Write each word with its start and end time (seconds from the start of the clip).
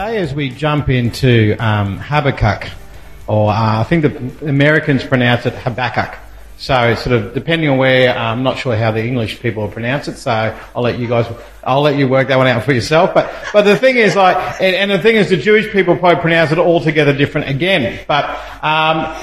today, 0.00 0.16
as 0.16 0.32
we 0.32 0.48
jump 0.48 0.88
into 0.88 1.54
um, 1.58 1.98
Habakkuk, 1.98 2.70
or 3.26 3.50
uh, 3.50 3.80
I 3.80 3.84
think 3.84 4.02
the 4.02 4.48
Americans 4.48 5.04
pronounce 5.04 5.44
it 5.44 5.52
Habakkuk. 5.52 6.18
So 6.56 6.94
sort 6.94 7.16
of 7.16 7.34
depending 7.34 7.68
on 7.68 7.76
where, 7.76 8.16
I'm 8.16 8.42
not 8.42 8.56
sure 8.56 8.74
how 8.76 8.92
the 8.92 9.04
English 9.04 9.40
people 9.40 9.68
pronounce 9.68 10.08
it. 10.08 10.16
So 10.16 10.56
I'll 10.74 10.82
let 10.82 10.98
you 10.98 11.06
guys, 11.06 11.26
I'll 11.62 11.82
let 11.82 11.96
you 11.96 12.08
work 12.08 12.28
that 12.28 12.38
one 12.38 12.46
out 12.46 12.64
for 12.64 12.72
yourself. 12.72 13.12
But 13.12 13.30
but 13.52 13.62
the 13.62 13.76
thing 13.76 13.96
is, 13.96 14.16
like, 14.16 14.36
and, 14.62 14.74
and 14.74 14.90
the 14.90 14.98
thing 14.98 15.16
is, 15.16 15.28
the 15.28 15.36
Jewish 15.36 15.70
people 15.70 15.94
probably 15.96 16.20
pronounce 16.22 16.50
it 16.50 16.58
altogether 16.58 17.12
different 17.12 17.50
again. 17.50 18.02
But 18.08 18.24
um, 18.62 19.14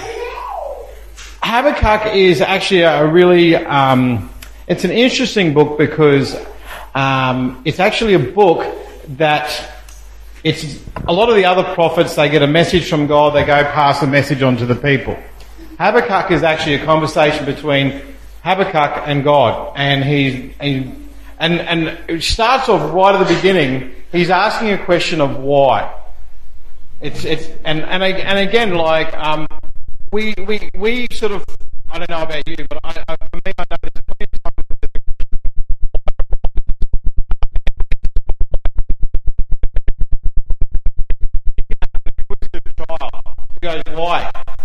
Habakkuk 1.42 2.14
is 2.14 2.40
actually 2.40 2.82
a 2.82 3.08
really, 3.08 3.56
um, 3.56 4.30
it's 4.68 4.84
an 4.84 4.92
interesting 4.92 5.56
book 5.56 5.80
because 5.80 6.36
um, 6.94 7.64
it's 7.66 7.80
actually 7.80 8.14
a 8.14 8.20
book 8.20 8.64
that 9.18 9.74
it's 10.44 10.80
a 11.08 11.14
lot 11.14 11.30
of 11.30 11.36
the 11.36 11.46
other 11.46 11.64
prophets. 11.74 12.16
They 12.16 12.30
get 12.30 12.42
a 12.42 12.48
message 12.48 12.90
from 12.90 13.08
God, 13.08 13.36
they 13.36 13.44
go 13.44 13.64
pass 13.64 14.00
the 14.00 14.08
message 14.08 14.42
on 14.42 14.58
to 14.58 14.66
the 14.66 14.76
people. 14.76 15.18
Habakkuk 15.80 16.32
is 16.32 16.44
actually 16.44 16.76
a 16.76 16.86
conversation 16.86 17.46
between 17.46 18.02
Habakkuk 18.44 19.04
and 19.08 19.24
God, 19.24 19.74
and 19.76 20.04
he, 20.04 20.56
and 20.60 21.08
and 21.40 22.00
it 22.08 22.24
starts 22.24 22.70
off 22.70 22.94
right 22.94 23.14
at 23.14 23.28
the 23.28 23.36
beginning. 23.36 23.94
He's 24.12 24.30
asking 24.30 24.72
a 24.72 24.84
question 24.86 25.22
of 25.22 25.38
why. 25.38 25.94
It's 27.02 27.26
it's 27.26 27.48
and 27.64 27.82
and 27.82 28.02
and 28.04 28.40
again 28.40 28.74
like 28.74 29.14
um, 29.14 29.48
we 30.12 30.34
we 30.48 30.70
we 30.74 31.08
sort 31.12 31.32
of 31.32 31.46
I 31.90 32.00
don't 32.00 32.10
know 32.10 32.24
about 32.24 32.48
you, 32.48 32.56
but 32.70 32.80
I, 32.84 33.04
I, 33.08 33.16
for 33.16 33.40
me 33.46 33.54
I 33.58 33.66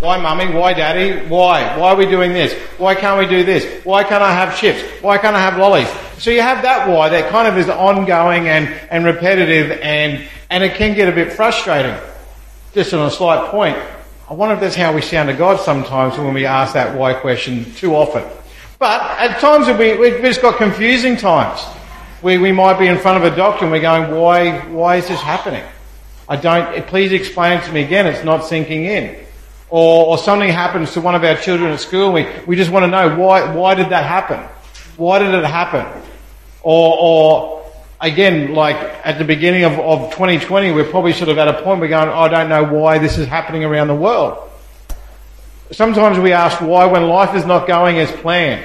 why? 0.03 0.17
Mummy? 0.17 0.53
Why, 0.53 0.75
daddy? 0.75 1.29
Why? 1.29 1.79
Why 1.79 1.91
are 1.91 1.97
we 1.97 2.07
doing 2.07 2.33
this? 2.33 2.53
Why 2.77 2.97
can't 2.97 3.21
we 3.21 3.27
do 3.29 3.45
this? 3.45 3.85
Why 3.85 4.03
can't 4.03 4.21
I 4.21 4.33
have 4.33 4.59
chips? 4.59 4.83
Why 5.01 5.17
can't 5.17 5.37
I 5.37 5.41
have 5.41 5.59
lollies? 5.59 5.89
So 6.19 6.31
you 6.31 6.43
have 6.43 6.63
that 6.63 6.89
why 6.89 7.09
that 7.11 7.31
kind 7.31 7.47
of 7.47 7.57
is 7.57 7.69
ongoing 7.69 8.49
and, 8.49 8.67
and 8.91 9.05
repetitive 9.05 9.79
and, 9.81 10.27
and 10.51 10.65
it 10.65 10.75
can 10.75 10.97
get 10.97 11.09
a 11.09 11.13
bit 11.13 11.33
frustrating. 11.33 11.95
Just 12.75 12.93
on 12.93 13.07
a 13.07 13.13
slight 13.13 13.49
point, 13.53 13.79
I 14.29 14.35
wonder 14.35 14.57
if 14.57 14.61
that's 14.61 14.75
how 14.75 14.93
we 14.93 15.03
sound 15.03 15.29
to 15.29 15.37
God 15.37 15.61
sometimes 15.61 16.19
when 16.19 16.35
we 16.35 16.47
ask 16.47 16.75
that 16.75 16.99
why 16.99 17.15
question 17.15 17.73
too 17.75 17.95
often. 17.95 18.25
But 18.81 19.03
at 19.21 19.39
times 19.39 19.69
we, 19.79 19.97
we've 19.97 20.21
just 20.21 20.43
got 20.43 20.57
confusing 20.57 21.17
times. 21.17 21.65
We, 22.23 22.39
we 22.39 22.51
might 22.51 22.77
be 22.77 22.89
in 22.89 22.99
front 22.99 23.25
of 23.25 23.33
a 23.33 23.37
doctor 23.37 23.67
and 23.67 23.73
we're 23.73 23.81
going, 23.81 24.21
why, 24.21 24.67
why 24.67 24.97
is 24.97 25.07
this 25.07 25.21
happening? 25.21 25.63
I 26.29 26.35
don't, 26.35 26.85
please 26.89 27.13
explain 27.13 27.61
it 27.61 27.65
to 27.67 27.73
me 27.73 27.85
again. 27.85 28.09
It's 28.09 28.25
not 28.25 28.45
sinking 28.45 28.87
in. 28.87 29.27
Or, 29.73 30.09
or 30.09 30.19
something 30.19 30.51
happens 30.51 30.93
to 30.93 31.01
one 31.01 31.15
of 31.15 31.25
our 31.25 31.35
children 31.35 31.73
at 31.73 31.81
school. 31.81 32.13
We, 32.13 32.29
we 32.47 32.57
just 32.57 32.71
want 32.71 32.83
to 32.83 32.89
know 32.89 33.17
why, 33.17 33.55
why 33.55 33.75
did 33.75 33.89
that 33.89 34.05
happen? 34.05 34.39
Why 34.99 35.19
did 35.19 35.33
it 35.33 35.47
happen? 35.47 35.87
Or, 36.63 36.95
or 37.01 37.73
again, 37.99 38.53
like 38.53 38.77
at 38.77 39.17
the 39.17 39.25
beginning 39.25 39.65
of, 39.65 39.73
of 39.79 40.11
2020, 40.11 40.73
we're 40.73 40.85
probably 40.91 41.15
sort 41.15 41.31
of 41.31 41.39
at 41.39 41.49
a 41.49 41.63
point 41.63 41.81
we're 41.81 41.89
going, 41.89 42.11
I 42.11 42.29
don't 42.29 42.51
know 42.51 42.65
why 42.65 42.99
this 42.99 43.17
is 43.17 43.27
happening 43.27 43.65
around 43.65 43.89
the 43.89 43.95
world. 43.95 44.51
Sometimes 45.71 46.19
we 46.19 46.35
ask 46.35 46.61
why 46.61 46.85
when 46.85 47.09
life 47.09 47.35
is 47.35 47.47
not 47.47 47.67
going 47.67 47.99
as 47.99 48.13
planned. 48.21 48.63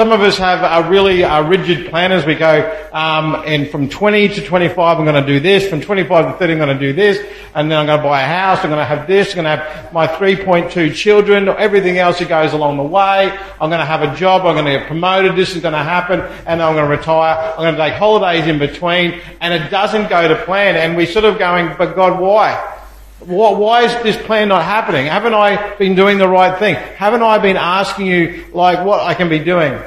Some 0.00 0.12
of 0.12 0.22
us 0.22 0.38
have 0.38 0.62
a 0.62 0.88
really 0.88 1.24
uh, 1.24 1.46
rigid 1.46 1.90
plan 1.90 2.10
as 2.10 2.24
we 2.24 2.34
go, 2.34 2.88
um, 2.90 3.42
and 3.44 3.68
from 3.68 3.86
20 3.86 4.28
to 4.28 4.46
25 4.46 4.98
I'm 4.98 5.04
going 5.04 5.22
to 5.22 5.30
do 5.30 5.40
this, 5.40 5.68
from 5.68 5.82
25 5.82 6.24
to 6.24 6.38
30 6.38 6.52
I'm 6.54 6.58
going 6.58 6.78
to 6.78 6.86
do 6.86 6.94
this, 6.94 7.18
and 7.54 7.70
then 7.70 7.78
I'm 7.78 7.84
going 7.84 7.98
to 7.98 8.02
buy 8.02 8.22
a 8.22 8.26
house, 8.26 8.60
I'm 8.60 8.70
going 8.70 8.78
to 8.78 8.84
have 8.86 9.06
this, 9.06 9.36
I'm 9.36 9.44
going 9.44 9.58
to 9.58 9.62
have 9.62 9.92
my 9.92 10.06
3.2 10.06 10.94
children, 10.94 11.50
everything 11.50 11.98
else 11.98 12.18
that 12.20 12.30
goes 12.30 12.54
along 12.54 12.78
the 12.78 12.82
way, 12.82 13.30
I'm 13.60 13.68
going 13.68 13.80
to 13.80 13.84
have 13.84 14.00
a 14.00 14.16
job, 14.16 14.46
I'm 14.46 14.54
going 14.54 14.64
to 14.64 14.78
get 14.78 14.86
promoted, 14.86 15.36
this 15.36 15.54
is 15.54 15.60
going 15.60 15.74
to 15.74 15.84
happen, 15.84 16.20
and 16.46 16.62
I'm 16.62 16.76
going 16.76 16.90
to 16.90 16.96
retire, 16.96 17.36
I'm 17.36 17.58
going 17.58 17.74
to 17.74 17.78
take 17.78 17.98
holidays 17.98 18.46
in 18.46 18.58
between, 18.58 19.20
and 19.42 19.52
it 19.52 19.68
doesn't 19.68 20.08
go 20.08 20.26
to 20.26 20.44
plan, 20.46 20.76
and 20.76 20.96
we're 20.96 21.08
sort 21.08 21.26
of 21.26 21.38
going, 21.38 21.74
but 21.76 21.94
God, 21.94 22.18
why? 22.18 22.79
Why 23.20 23.82
is 23.82 24.02
this 24.02 24.16
plan 24.16 24.48
not 24.48 24.62
happening? 24.62 25.06
Haven't 25.06 25.34
I 25.34 25.74
been 25.76 25.94
doing 25.94 26.18
the 26.18 26.28
right 26.28 26.58
thing? 26.58 26.74
Haven't 26.74 27.22
I 27.22 27.38
been 27.38 27.56
asking 27.56 28.06
you, 28.06 28.46
like, 28.52 28.84
what 28.84 29.00
I 29.00 29.14
can 29.14 29.28
be 29.28 29.38
doing? 29.38 29.78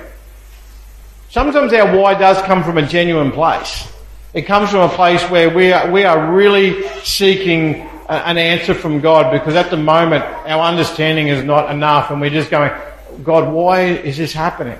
Sometimes 1.29 1.73
our 1.73 1.97
why 1.97 2.13
does 2.13 2.39
come 2.43 2.63
from 2.63 2.77
a 2.77 2.85
genuine 2.85 3.31
place. 3.31 3.91
It 4.35 4.43
comes 4.43 4.69
from 4.69 4.81
a 4.81 4.89
place 4.89 5.23
where 5.31 5.49
we 5.49 5.73
are, 5.73 5.91
we 5.91 6.03
are 6.03 6.31
really 6.31 6.87
seeking 7.03 7.89
an 8.07 8.37
answer 8.37 8.75
from 8.75 8.99
God 8.99 9.31
because 9.31 9.55
at 9.55 9.71
the 9.71 9.77
moment 9.77 10.23
our 10.23 10.61
understanding 10.61 11.29
is 11.29 11.43
not 11.43 11.71
enough 11.71 12.11
and 12.11 12.21
we're 12.21 12.29
just 12.29 12.51
going, 12.51 12.71
God, 13.23 13.51
why 13.51 13.85
is 13.85 14.17
this 14.17 14.33
happening? 14.33 14.77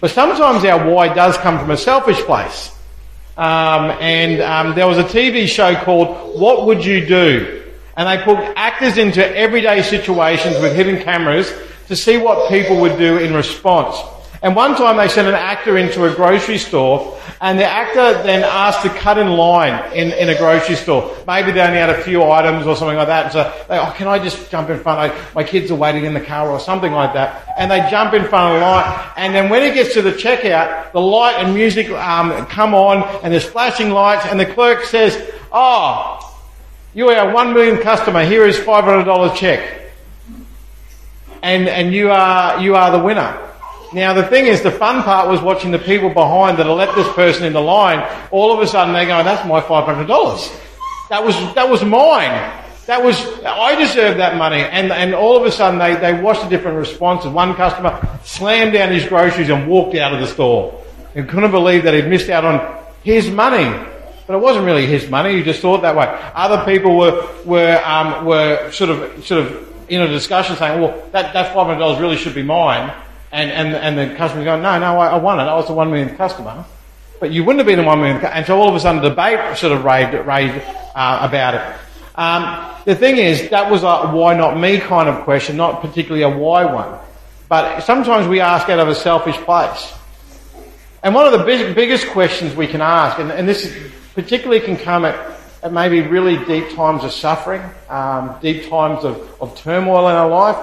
But 0.00 0.12
sometimes 0.12 0.64
our 0.64 0.88
why 0.88 1.12
does 1.12 1.36
come 1.38 1.58
from 1.58 1.70
a 1.70 1.76
selfish 1.76 2.18
place. 2.18 2.72
Um, 3.40 3.90
and 4.02 4.42
um, 4.42 4.74
there 4.74 4.86
was 4.86 4.98
a 4.98 5.02
TV 5.02 5.48
show 5.48 5.74
called 5.74 6.38
What 6.38 6.66
Would 6.66 6.84
You 6.84 7.06
Do? 7.06 7.62
And 7.96 8.06
they 8.06 8.22
put 8.22 8.36
actors 8.54 8.98
into 8.98 9.26
everyday 9.34 9.80
situations 9.80 10.58
with 10.60 10.76
hidden 10.76 11.02
cameras 11.02 11.50
to 11.88 11.96
see 11.96 12.18
what 12.18 12.50
people 12.50 12.78
would 12.82 12.98
do 12.98 13.16
in 13.16 13.32
response. 13.32 13.96
And 14.42 14.56
one 14.56 14.74
time 14.74 14.96
they 14.96 15.08
sent 15.08 15.28
an 15.28 15.34
actor 15.34 15.76
into 15.76 16.06
a 16.06 16.14
grocery 16.14 16.56
store 16.56 17.18
and 17.42 17.58
the 17.58 17.64
actor 17.64 18.22
then 18.22 18.42
asked 18.42 18.82
to 18.82 18.88
cut 18.88 19.18
in 19.18 19.28
line 19.28 19.92
in, 19.92 20.12
in 20.12 20.30
a 20.30 20.36
grocery 20.36 20.76
store. 20.76 21.14
Maybe 21.26 21.52
they 21.52 21.60
only 21.60 21.76
had 21.76 21.90
a 21.90 22.02
few 22.02 22.22
items 22.22 22.66
or 22.66 22.74
something 22.74 22.96
like 22.96 23.08
that. 23.08 23.24
And 23.26 23.32
so 23.32 23.64
they, 23.68 23.78
oh, 23.78 23.92
can 23.96 24.08
I 24.08 24.18
just 24.18 24.50
jump 24.50 24.70
in 24.70 24.78
front? 24.80 25.12
I, 25.12 25.32
my 25.34 25.44
kids 25.44 25.70
are 25.70 25.74
waiting 25.74 26.06
in 26.06 26.14
the 26.14 26.22
car 26.22 26.50
or 26.50 26.58
something 26.58 26.92
like 26.92 27.12
that. 27.12 27.52
And 27.58 27.70
they 27.70 27.86
jump 27.90 28.14
in 28.14 28.24
front 28.24 28.54
of 28.54 28.60
the 28.60 28.66
line. 28.66 29.10
And 29.18 29.34
then 29.34 29.50
when 29.50 29.62
it 29.62 29.74
gets 29.74 29.92
to 29.94 30.02
the 30.02 30.12
checkout, 30.12 30.92
the 30.92 31.00
light 31.00 31.36
and 31.36 31.54
music 31.54 31.90
um, 31.90 32.46
come 32.46 32.74
on 32.74 33.02
and 33.22 33.32
there's 33.32 33.44
flashing 33.44 33.90
lights 33.90 34.24
and 34.24 34.40
the 34.40 34.46
clerk 34.46 34.84
says, 34.84 35.30
oh, 35.52 36.18
you 36.94 37.10
are 37.10 37.30
a 37.30 37.34
one 37.34 37.52
million 37.52 37.78
customer. 37.82 38.24
Here 38.24 38.46
is 38.46 38.56
$500 38.56 39.36
check. 39.36 39.92
And, 41.42 41.68
and 41.68 41.92
you 41.92 42.10
are, 42.10 42.60
you 42.60 42.74
are 42.74 42.90
the 42.90 43.04
winner. 43.04 43.49
Now 43.92 44.12
the 44.12 44.22
thing 44.22 44.46
is, 44.46 44.62
the 44.62 44.70
fun 44.70 45.02
part 45.02 45.28
was 45.28 45.40
watching 45.40 45.72
the 45.72 45.78
people 45.78 46.10
behind 46.10 46.58
that 46.58 46.66
had 46.66 46.72
let 46.72 46.94
this 46.94 47.12
person 47.14 47.44
in 47.44 47.52
the 47.52 47.60
line. 47.60 48.08
All 48.30 48.52
of 48.52 48.60
a 48.60 48.66
sudden 48.66 48.94
they're 48.94 49.06
going, 49.06 49.24
that's 49.24 49.46
my 49.48 49.60
$500. 49.60 51.08
That 51.08 51.24
was, 51.24 51.34
that 51.54 51.68
was 51.68 51.84
mine. 51.84 52.64
That 52.86 53.02
was, 53.04 53.20
I 53.44 53.74
deserve 53.74 54.18
that 54.18 54.36
money. 54.36 54.60
And, 54.60 54.92
and 54.92 55.14
all 55.14 55.36
of 55.36 55.44
a 55.44 55.50
sudden 55.50 55.78
they, 55.78 55.96
they 55.96 56.20
watched 56.20 56.44
a 56.44 56.48
different 56.48 56.78
response. 56.78 57.24
One 57.24 57.54
customer 57.54 58.18
slammed 58.24 58.74
down 58.74 58.92
his 58.92 59.06
groceries 59.06 59.48
and 59.48 59.68
walked 59.68 59.96
out 59.96 60.14
of 60.14 60.20
the 60.20 60.26
store. 60.28 60.80
And 61.16 61.28
couldn't 61.28 61.50
believe 61.50 61.82
that 61.82 61.94
he'd 61.94 62.06
missed 62.06 62.30
out 62.30 62.44
on 62.44 62.84
his 63.02 63.28
money. 63.28 63.64
But 64.28 64.36
it 64.36 64.40
wasn't 64.40 64.66
really 64.66 64.86
his 64.86 65.10
money. 65.10 65.34
He 65.34 65.42
just 65.42 65.60
thought 65.60 65.82
that 65.82 65.96
way. 65.96 66.06
Other 66.34 66.64
people 66.64 66.96
were, 66.96 67.28
were, 67.44 67.82
um, 67.84 68.24
were 68.24 68.70
sort 68.70 68.90
of, 68.90 69.26
sort 69.26 69.46
of 69.46 69.88
in 69.88 70.00
a 70.00 70.06
discussion 70.06 70.54
saying, 70.54 70.80
well, 70.80 71.08
that, 71.10 71.32
that 71.34 71.52
$500 71.52 72.00
really 72.00 72.16
should 72.16 72.36
be 72.36 72.44
mine. 72.44 72.94
And, 73.32 73.50
and, 73.50 73.74
and 73.74 73.96
the 73.96 74.16
customer 74.16 74.44
going, 74.44 74.62
no, 74.62 74.78
no, 74.78 74.98
I, 74.98 75.08
I 75.08 75.16
won 75.18 75.38
it. 75.38 75.44
I 75.44 75.54
was 75.54 75.66
the 75.66 75.72
one 75.72 75.90
millionth 75.90 76.16
customer. 76.16 76.64
But 77.20 77.30
you 77.30 77.44
wouldn't 77.44 77.58
have 77.58 77.66
been 77.66 77.78
the 77.78 77.84
one 77.84 78.00
millionth. 78.00 78.24
And 78.24 78.44
so 78.46 78.58
all 78.58 78.68
of 78.68 78.74
a 78.74 78.80
sudden, 78.80 79.02
the 79.02 79.10
debate 79.10 79.56
sort 79.56 79.72
of 79.72 79.84
raved, 79.84 80.14
raved 80.26 80.62
uh, 80.94 81.18
about 81.22 81.54
it. 81.54 81.80
Um, 82.16 82.74
the 82.84 82.94
thing 82.94 83.18
is, 83.18 83.50
that 83.50 83.70
was 83.70 83.82
a 83.82 84.10
why 84.10 84.34
not 84.34 84.58
me 84.58 84.78
kind 84.78 85.08
of 85.08 85.22
question, 85.24 85.56
not 85.56 85.80
particularly 85.80 86.22
a 86.22 86.28
why 86.28 86.64
one. 86.64 86.98
But 87.48 87.80
sometimes 87.80 88.26
we 88.26 88.40
ask 88.40 88.68
out 88.68 88.78
of 88.78 88.88
a 88.88 88.94
selfish 88.94 89.36
place. 89.38 89.92
And 91.02 91.14
one 91.14 91.26
of 91.26 91.38
the 91.38 91.44
big, 91.44 91.74
biggest 91.74 92.08
questions 92.08 92.54
we 92.54 92.66
can 92.66 92.80
ask, 92.80 93.18
and, 93.18 93.30
and 93.30 93.48
this 93.48 93.74
particularly 94.14 94.60
can 94.60 94.76
come 94.76 95.04
at, 95.04 95.38
at, 95.62 95.72
maybe 95.72 96.00
really 96.02 96.36
deep 96.44 96.74
times 96.74 97.04
of 97.04 97.12
suffering, 97.12 97.62
um, 97.88 98.36
deep 98.42 98.68
times 98.68 99.04
of, 99.04 99.40
of 99.40 99.56
turmoil 99.56 100.08
in 100.08 100.14
our 100.14 100.28
life, 100.28 100.56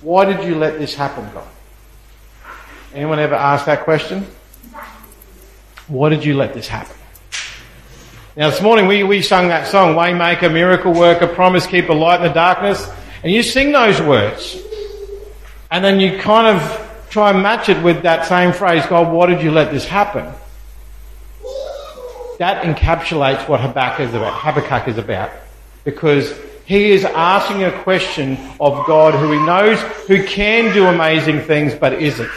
why 0.00 0.24
did 0.24 0.44
you 0.44 0.54
let 0.54 0.78
this 0.78 0.94
happen, 0.94 1.28
God? 1.34 1.46
Anyone 2.94 3.18
ever 3.18 3.34
ask 3.34 3.66
that 3.66 3.82
question? 3.82 4.24
Why 5.88 6.10
did 6.10 6.24
you 6.24 6.36
let 6.36 6.54
this 6.54 6.68
happen? 6.68 6.96
Now 8.36 8.50
this 8.50 8.62
morning 8.62 8.86
we, 8.86 9.02
we 9.02 9.20
sung 9.20 9.48
that 9.48 9.66
song, 9.66 9.96
Waymaker, 9.96 10.52
Miracle 10.52 10.92
Worker, 10.92 11.26
Promise 11.26 11.66
Keeper, 11.66 11.92
Light 11.92 12.20
in 12.20 12.28
the 12.28 12.32
Darkness. 12.32 12.88
And 13.24 13.32
you 13.32 13.42
sing 13.42 13.72
those 13.72 14.00
words. 14.00 14.56
And 15.72 15.84
then 15.84 15.98
you 15.98 16.20
kind 16.20 16.56
of 16.56 17.06
try 17.10 17.30
and 17.30 17.42
match 17.42 17.68
it 17.68 17.82
with 17.82 18.02
that 18.02 18.26
same 18.26 18.52
phrase, 18.52 18.86
God, 18.86 19.12
why 19.12 19.26
did 19.26 19.42
you 19.42 19.50
let 19.50 19.72
this 19.72 19.84
happen? 19.84 20.32
That 22.38 22.62
encapsulates 22.62 23.48
what 23.48 23.60
Habakkuk 23.60 24.08
is 24.08 24.14
about. 24.14 24.34
Habakkuk 24.34 24.86
is 24.86 24.98
about. 24.98 25.32
Because 25.82 26.32
he 26.64 26.92
is 26.92 27.04
asking 27.04 27.64
a 27.64 27.72
question 27.82 28.38
of 28.60 28.86
God 28.86 29.14
who 29.14 29.32
he 29.32 29.44
knows 29.44 29.80
who 30.06 30.24
can 30.24 30.72
do 30.72 30.86
amazing 30.86 31.40
things 31.40 31.74
but 31.74 31.94
isn't. 31.94 32.30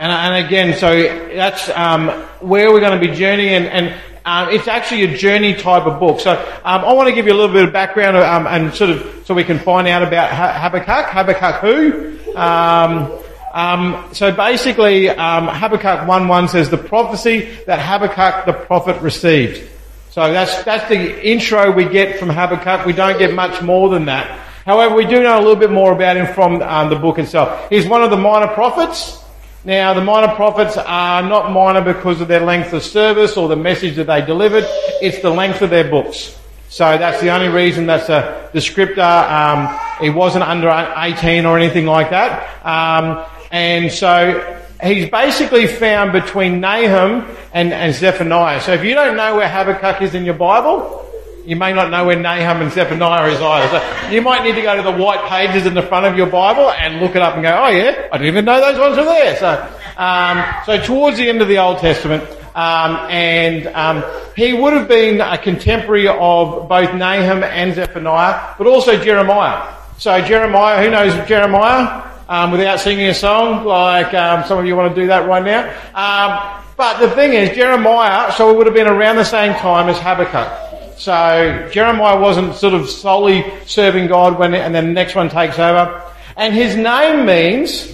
And, 0.00 0.10
and 0.10 0.46
again, 0.46 0.78
so 0.78 0.90
that's 1.34 1.68
um, 1.76 2.08
where 2.40 2.72
we're 2.72 2.80
going 2.80 2.98
to 2.98 3.06
be 3.06 3.14
journeying. 3.14 3.66
And, 3.66 3.66
and 3.66 4.00
um, 4.24 4.48
it's 4.48 4.66
actually 4.66 5.04
a 5.04 5.14
journey 5.14 5.52
type 5.52 5.84
of 5.84 6.00
book. 6.00 6.20
So 6.20 6.32
um, 6.32 6.84
I 6.86 6.92
want 6.94 7.10
to 7.10 7.14
give 7.14 7.26
you 7.26 7.34
a 7.34 7.36
little 7.36 7.52
bit 7.52 7.64
of 7.64 7.72
background 7.74 8.16
um, 8.16 8.46
and 8.46 8.74
sort 8.74 8.88
of 8.88 9.22
so 9.26 9.34
we 9.34 9.44
can 9.44 9.58
find 9.58 9.86
out 9.86 10.02
about 10.02 10.30
Habakkuk. 10.30 11.10
Habakkuk 11.10 11.60
who? 11.60 12.34
Um, 12.34 13.12
um, 13.52 14.08
so 14.14 14.32
basically, 14.32 15.08
Habakkuk 15.08 16.08
1.1 16.08 16.48
says 16.48 16.70
the 16.70 16.78
prophecy 16.78 17.58
that 17.66 17.78
Habakkuk 17.78 18.46
the 18.46 18.54
prophet 18.54 19.02
received. 19.02 19.68
So 20.08 20.32
that's, 20.32 20.64
that's 20.64 20.88
the 20.88 21.28
intro 21.28 21.72
we 21.72 21.84
get 21.84 22.18
from 22.18 22.30
Habakkuk. 22.30 22.86
We 22.86 22.94
don't 22.94 23.18
get 23.18 23.34
much 23.34 23.60
more 23.60 23.90
than 23.90 24.06
that. 24.06 24.30
However, 24.64 24.94
we 24.94 25.04
do 25.04 25.22
know 25.22 25.38
a 25.38 25.42
little 25.42 25.56
bit 25.56 25.70
more 25.70 25.92
about 25.92 26.16
him 26.16 26.32
from 26.32 26.62
um, 26.62 26.88
the 26.88 26.96
book 26.96 27.18
itself. 27.18 27.68
He's 27.68 27.86
one 27.86 28.02
of 28.02 28.08
the 28.08 28.16
minor 28.16 28.48
prophets. 28.48 29.22
Now, 29.62 29.92
the 29.92 30.00
minor 30.00 30.34
prophets 30.34 30.78
are 30.78 31.22
not 31.22 31.52
minor 31.52 31.82
because 31.82 32.22
of 32.22 32.28
their 32.28 32.40
length 32.40 32.72
of 32.72 32.82
service 32.82 33.36
or 33.36 33.46
the 33.46 33.56
message 33.56 33.96
that 33.96 34.06
they 34.06 34.24
delivered. 34.24 34.64
It's 35.02 35.20
the 35.20 35.30
length 35.30 35.60
of 35.60 35.68
their 35.68 35.88
books. 35.90 36.34
So 36.70 36.96
that's 36.96 37.20
the 37.20 37.30
only 37.30 37.48
reason 37.48 37.84
that's 37.84 38.08
a 38.08 38.48
descriptor. 38.54 38.98
Um, 38.98 39.78
he 40.00 40.08
wasn't 40.08 40.44
under 40.44 40.70
18 40.96 41.44
or 41.44 41.58
anything 41.58 41.84
like 41.84 42.10
that. 42.10 42.64
Um, 42.64 43.26
and 43.50 43.92
so 43.92 44.62
he's 44.82 45.10
basically 45.10 45.66
found 45.66 46.12
between 46.12 46.60
Nahum 46.60 47.26
and, 47.52 47.72
and 47.72 47.94
Zephaniah. 47.94 48.60
So 48.62 48.72
if 48.72 48.82
you 48.82 48.94
don't 48.94 49.16
know 49.16 49.36
where 49.36 49.48
Habakkuk 49.48 50.00
is 50.00 50.14
in 50.14 50.24
your 50.24 50.34
Bible, 50.34 51.09
you 51.44 51.56
may 51.56 51.72
not 51.72 51.90
know 51.90 52.04
where 52.04 52.18
Nahum 52.18 52.62
and 52.62 52.72
Zephaniah 52.72 53.30
is 53.30 53.40
either. 53.40 53.78
So 53.78 54.10
you 54.10 54.22
might 54.22 54.42
need 54.42 54.54
to 54.54 54.62
go 54.62 54.76
to 54.76 54.82
the 54.82 54.92
white 54.92 55.28
pages 55.28 55.66
in 55.66 55.74
the 55.74 55.82
front 55.82 56.06
of 56.06 56.16
your 56.16 56.26
Bible 56.26 56.70
and 56.70 57.00
look 57.00 57.16
it 57.16 57.22
up 57.22 57.34
and 57.34 57.42
go, 57.42 57.48
oh 57.48 57.68
yeah, 57.68 58.08
I 58.12 58.18
didn't 58.18 58.28
even 58.28 58.44
know 58.44 58.60
those 58.60 58.78
ones 58.78 58.96
were 58.96 59.04
there. 59.04 59.36
So, 59.36 59.68
um, 59.96 60.44
so 60.66 60.82
towards 60.82 61.16
the 61.16 61.28
end 61.28 61.42
of 61.42 61.48
the 61.48 61.58
Old 61.58 61.78
Testament, 61.78 62.24
um, 62.54 62.96
and 63.08 63.66
um, 63.68 64.04
he 64.36 64.52
would 64.52 64.72
have 64.72 64.88
been 64.88 65.20
a 65.20 65.38
contemporary 65.38 66.08
of 66.08 66.68
both 66.68 66.94
Nahum 66.94 67.42
and 67.44 67.74
Zephaniah, 67.74 68.54
but 68.58 68.66
also 68.66 69.02
Jeremiah. 69.02 69.74
So 69.98 70.20
Jeremiah, 70.22 70.82
who 70.82 70.90
knows 70.90 71.28
Jeremiah? 71.28 72.08
Um, 72.28 72.52
without 72.52 72.78
singing 72.78 73.08
a 73.08 73.14
song, 73.14 73.64
like 73.64 74.14
um, 74.14 74.44
some 74.46 74.56
of 74.56 74.64
you 74.64 74.76
want 74.76 74.94
to 74.94 75.00
do 75.00 75.08
that 75.08 75.26
right 75.26 75.44
now. 75.44 75.68
Um, 75.94 76.62
but 76.76 77.00
the 77.00 77.10
thing 77.10 77.32
is, 77.32 77.56
Jeremiah, 77.56 78.32
so 78.32 78.50
it 78.50 78.56
would 78.56 78.66
have 78.66 78.74
been 78.74 78.86
around 78.86 79.16
the 79.16 79.24
same 79.24 79.52
time 79.54 79.88
as 79.88 79.98
Habakkuk. 79.98 80.69
So 81.00 81.66
Jeremiah 81.72 82.20
wasn't 82.20 82.54
sort 82.56 82.74
of 82.74 82.90
solely 82.90 83.50
serving 83.64 84.08
God 84.08 84.38
when, 84.38 84.52
and 84.52 84.74
then 84.74 84.88
the 84.88 84.92
next 84.92 85.14
one 85.14 85.30
takes 85.30 85.58
over. 85.58 86.04
And 86.36 86.52
his 86.52 86.76
name 86.76 87.24
means, 87.24 87.86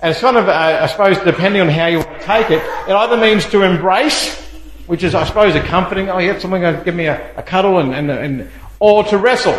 and 0.00 0.12
it's 0.12 0.20
kind 0.20 0.38
of, 0.38 0.48
uh, 0.48 0.78
I 0.80 0.86
suppose, 0.86 1.18
depending 1.18 1.60
on 1.60 1.68
how 1.68 1.88
you 1.88 2.02
take 2.20 2.48
it, 2.48 2.62
it 2.88 2.92
either 2.92 3.18
means 3.18 3.44
to 3.50 3.60
embrace, 3.60 4.40
which 4.86 5.02
is, 5.02 5.14
I 5.14 5.24
suppose, 5.24 5.54
a 5.54 5.60
comforting, 5.60 6.08
oh 6.08 6.16
yeah, 6.16 6.38
someone 6.38 6.62
going 6.62 6.78
to 6.78 6.84
give 6.84 6.94
me 6.94 7.04
a, 7.04 7.36
a 7.36 7.42
cuddle 7.42 7.80
and, 7.80 7.94
and, 7.94 8.10
and, 8.10 8.50
or 8.80 9.04
to 9.04 9.18
wrestle. 9.18 9.58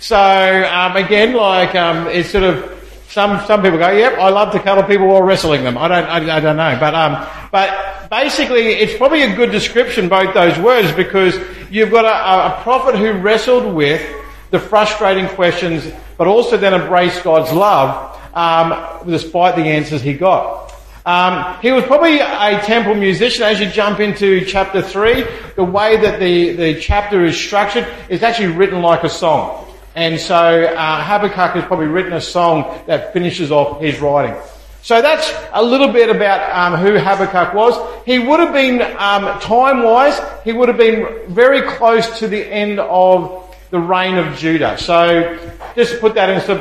So, 0.00 0.18
um, 0.18 0.96
again, 0.96 1.32
like, 1.32 1.74
um, 1.74 2.08
it's 2.08 2.28
sort 2.28 2.44
of, 2.44 2.83
some, 3.08 3.44
some 3.46 3.62
people 3.62 3.78
go, 3.78 3.90
yep, 3.90 4.18
I 4.18 4.28
love 4.30 4.52
to 4.52 4.60
cuddle 4.60 4.84
people 4.84 5.06
while 5.06 5.22
wrestling 5.22 5.62
them. 5.62 5.78
I 5.78 5.88
don't, 5.88 6.04
I, 6.04 6.36
I 6.36 6.40
don't 6.40 6.56
know. 6.56 6.76
But, 6.80 6.94
um, 6.94 7.26
but 7.52 8.10
basically, 8.10 8.68
it's 8.74 8.96
probably 8.96 9.22
a 9.22 9.36
good 9.36 9.50
description, 9.50 10.08
both 10.08 10.34
those 10.34 10.58
words, 10.58 10.90
because 10.92 11.38
you've 11.70 11.90
got 11.90 12.04
a, 12.04 12.58
a 12.58 12.62
prophet 12.62 12.96
who 12.96 13.12
wrestled 13.12 13.72
with 13.72 14.02
the 14.50 14.58
frustrating 14.58 15.28
questions, 15.28 15.90
but 16.16 16.26
also 16.26 16.56
then 16.56 16.74
embraced 16.74 17.22
God's 17.22 17.52
love, 17.52 18.18
um, 18.34 19.06
despite 19.06 19.56
the 19.56 19.62
answers 19.62 20.02
he 20.02 20.14
got. 20.14 20.72
Um, 21.06 21.60
he 21.60 21.70
was 21.70 21.84
probably 21.84 22.18
a 22.18 22.60
temple 22.64 22.94
musician. 22.94 23.42
As 23.42 23.60
you 23.60 23.66
jump 23.66 24.00
into 24.00 24.44
chapter 24.46 24.80
three, 24.80 25.26
the 25.54 25.64
way 25.64 25.98
that 25.98 26.18
the, 26.18 26.52
the 26.52 26.80
chapter 26.80 27.24
is 27.24 27.38
structured 27.38 27.86
is 28.08 28.22
actually 28.22 28.54
written 28.56 28.80
like 28.80 29.04
a 29.04 29.10
song. 29.10 29.63
And 29.94 30.20
so 30.20 30.36
uh, 30.36 31.02
Habakkuk 31.04 31.54
has 31.54 31.64
probably 31.66 31.86
written 31.86 32.14
a 32.14 32.20
song 32.20 32.80
that 32.86 33.12
finishes 33.12 33.52
off 33.52 33.80
his 33.80 34.00
writing. 34.00 34.34
So 34.82 35.00
that's 35.00 35.32
a 35.52 35.62
little 35.62 35.88
bit 35.88 36.14
about 36.14 36.40
um, 36.52 36.78
who 36.78 36.98
Habakkuk 36.98 37.54
was. 37.54 38.04
He 38.04 38.18
would 38.18 38.38
have 38.40 38.52
been, 38.52 38.82
um, 38.98 39.40
time-wise, 39.40 40.20
he 40.44 40.52
would 40.52 40.68
have 40.68 40.76
been 40.76 41.08
very 41.28 41.62
close 41.62 42.18
to 42.18 42.28
the 42.28 42.44
end 42.44 42.78
of 42.80 43.56
the 43.70 43.78
reign 43.78 44.18
of 44.18 44.36
Judah. 44.36 44.76
So 44.76 45.38
just 45.74 46.00
put 46.00 46.14
that 46.14 46.28
into 46.28 46.54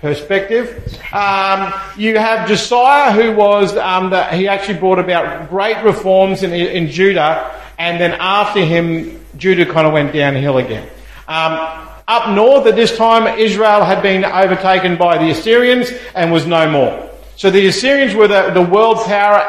perspective, 0.00 0.98
um, 1.12 1.74
you 1.96 2.16
have 2.16 2.48
Josiah, 2.48 3.12
who 3.12 3.34
was 3.34 3.76
um, 3.76 4.12
he 4.32 4.46
actually 4.46 4.78
brought 4.78 4.98
about 4.98 5.50
great 5.50 5.82
reforms 5.82 6.42
in, 6.42 6.52
in 6.52 6.88
Judah, 6.88 7.60
and 7.76 8.00
then 8.00 8.12
after 8.12 8.60
him, 8.60 9.20
Judah 9.36 9.66
kind 9.66 9.86
of 9.86 9.92
went 9.92 10.12
downhill 10.12 10.58
again. 10.58 10.88
Um, 11.28 11.88
up 12.08 12.34
north 12.34 12.66
at 12.66 12.74
this 12.74 12.96
time, 12.96 13.38
Israel 13.38 13.84
had 13.84 14.02
been 14.02 14.24
overtaken 14.24 14.96
by 14.96 15.18
the 15.18 15.30
Assyrians 15.30 15.92
and 16.14 16.32
was 16.32 16.46
no 16.46 16.70
more. 16.70 17.10
So 17.36 17.50
the 17.50 17.66
Assyrians 17.66 18.14
were 18.14 18.26
the, 18.26 18.50
the 18.50 18.62
world 18.62 18.96
power, 19.04 19.44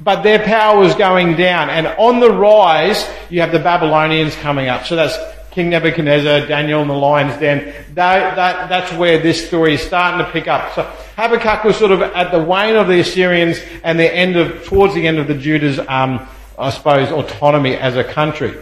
but 0.00 0.22
their 0.22 0.38
power 0.38 0.78
was 0.78 0.94
going 0.94 1.34
down. 1.34 1.68
And 1.68 1.88
on 1.98 2.20
the 2.20 2.30
rise, 2.30 3.04
you 3.28 3.40
have 3.40 3.50
the 3.50 3.58
Babylonians 3.58 4.36
coming 4.36 4.68
up. 4.68 4.86
So 4.86 4.94
that's 4.94 5.18
King 5.50 5.70
Nebuchadnezzar, 5.70 6.46
Daniel 6.46 6.80
and 6.80 6.88
the 6.88 6.94
lion's 6.94 7.36
den. 7.40 7.74
That, 7.94 8.36
that, 8.36 8.68
that's 8.68 8.92
where 8.92 9.18
this 9.18 9.44
story 9.44 9.74
is 9.74 9.80
starting 9.80 10.24
to 10.24 10.30
pick 10.30 10.46
up. 10.46 10.74
So 10.74 10.84
Habakkuk 11.16 11.64
was 11.64 11.76
sort 11.76 11.90
of 11.90 12.02
at 12.02 12.30
the 12.30 12.42
wane 12.42 12.76
of 12.76 12.86
the 12.86 13.00
Assyrians 13.00 13.58
and 13.82 13.98
the 13.98 14.14
end 14.14 14.36
of, 14.36 14.64
towards 14.64 14.94
the 14.94 15.08
end 15.08 15.18
of 15.18 15.26
the 15.26 15.34
Judah's, 15.34 15.80
um, 15.80 16.28
I 16.56 16.70
suppose, 16.70 17.10
autonomy 17.10 17.74
as 17.74 17.96
a 17.96 18.04
country. 18.04 18.54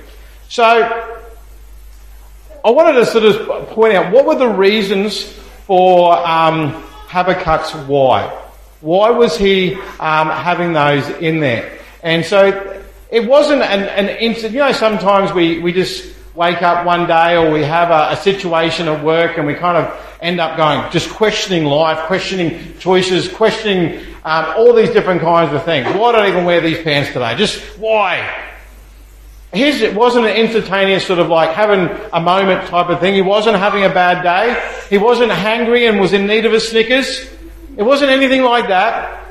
So 0.49 1.14
I 2.65 2.71
wanted 2.71 2.95
to 2.95 3.05
sort 3.05 3.25
of 3.25 3.69
point 3.69 3.93
out 3.93 4.11
what 4.11 4.25
were 4.25 4.37
the 4.37 4.49
reasons 4.49 5.23
for 5.67 6.17
um, 6.27 6.73
Habakkuk's 7.09 7.75
why. 7.87 8.27
Why 8.81 9.11
was 9.11 9.37
he 9.37 9.75
um, 9.75 10.31
having 10.31 10.73
those 10.73 11.07
in 11.11 11.41
there? 11.41 11.79
And 12.03 12.25
so 12.25 12.83
it 13.11 13.29
wasn't 13.29 13.61
an, 13.61 13.83
an 13.83 14.09
instant. 14.17 14.55
You 14.55 14.61
know, 14.61 14.73
sometimes 14.73 15.33
we, 15.33 15.59
we 15.59 15.75
just 15.75 16.15
wake 16.35 16.63
up 16.63 16.87
one 16.87 17.07
day 17.07 17.37
or 17.37 17.51
we 17.51 17.63
have 17.63 17.91
a, 17.91 18.15
a 18.15 18.17
situation 18.17 18.89
at 18.89 19.05
work 19.05 19.37
and 19.37 19.47
we 19.47 19.55
kind 19.55 19.77
of 19.77 20.17
end 20.23 20.41
up 20.41 20.57
going, 20.57 20.91
just 20.91 21.11
questioning 21.11 21.65
life, 21.65 21.99
questioning 22.07 22.79
choices, 22.79 23.29
questioning 23.29 24.01
um, 24.25 24.55
all 24.57 24.73
these 24.73 24.91
different 24.91 25.21
kinds 25.21 25.53
of 25.53 25.65
things. 25.65 25.87
Why 25.89 26.13
don't 26.13 26.23
I 26.23 26.29
even 26.29 26.47
wear 26.47 26.63
these 26.63 26.83
pants 26.83 27.13
today? 27.13 27.37
Just 27.37 27.61
why? 27.79 28.54
His 29.55 29.81
it 29.81 29.95
wasn't 29.95 30.27
an 30.27 30.37
instantaneous 30.37 31.07
sort 31.07 31.19
of 31.19 31.29
like 31.29 31.51
having 31.51 31.89
a 32.13 32.21
moment 32.21 32.69
type 32.69 32.89
of 32.89 33.01
thing. 33.01 33.15
He 33.15 33.23
wasn't 33.23 33.57
having 33.57 33.85
a 33.85 33.89
bad 33.89 34.23
day. 34.23 34.87
He 34.91 34.99
wasn't 34.99 35.33
hungry 35.33 35.87
and 35.87 36.01
was 36.01 36.13
in 36.13 36.27
need 36.27 36.45
of 36.45 36.53
a 36.53 36.61
Snickers. 36.61 37.31
It 37.77 37.83
wasn't 37.83 38.11
anything 38.11 38.43
like 38.43 38.69
that. 38.69 39.27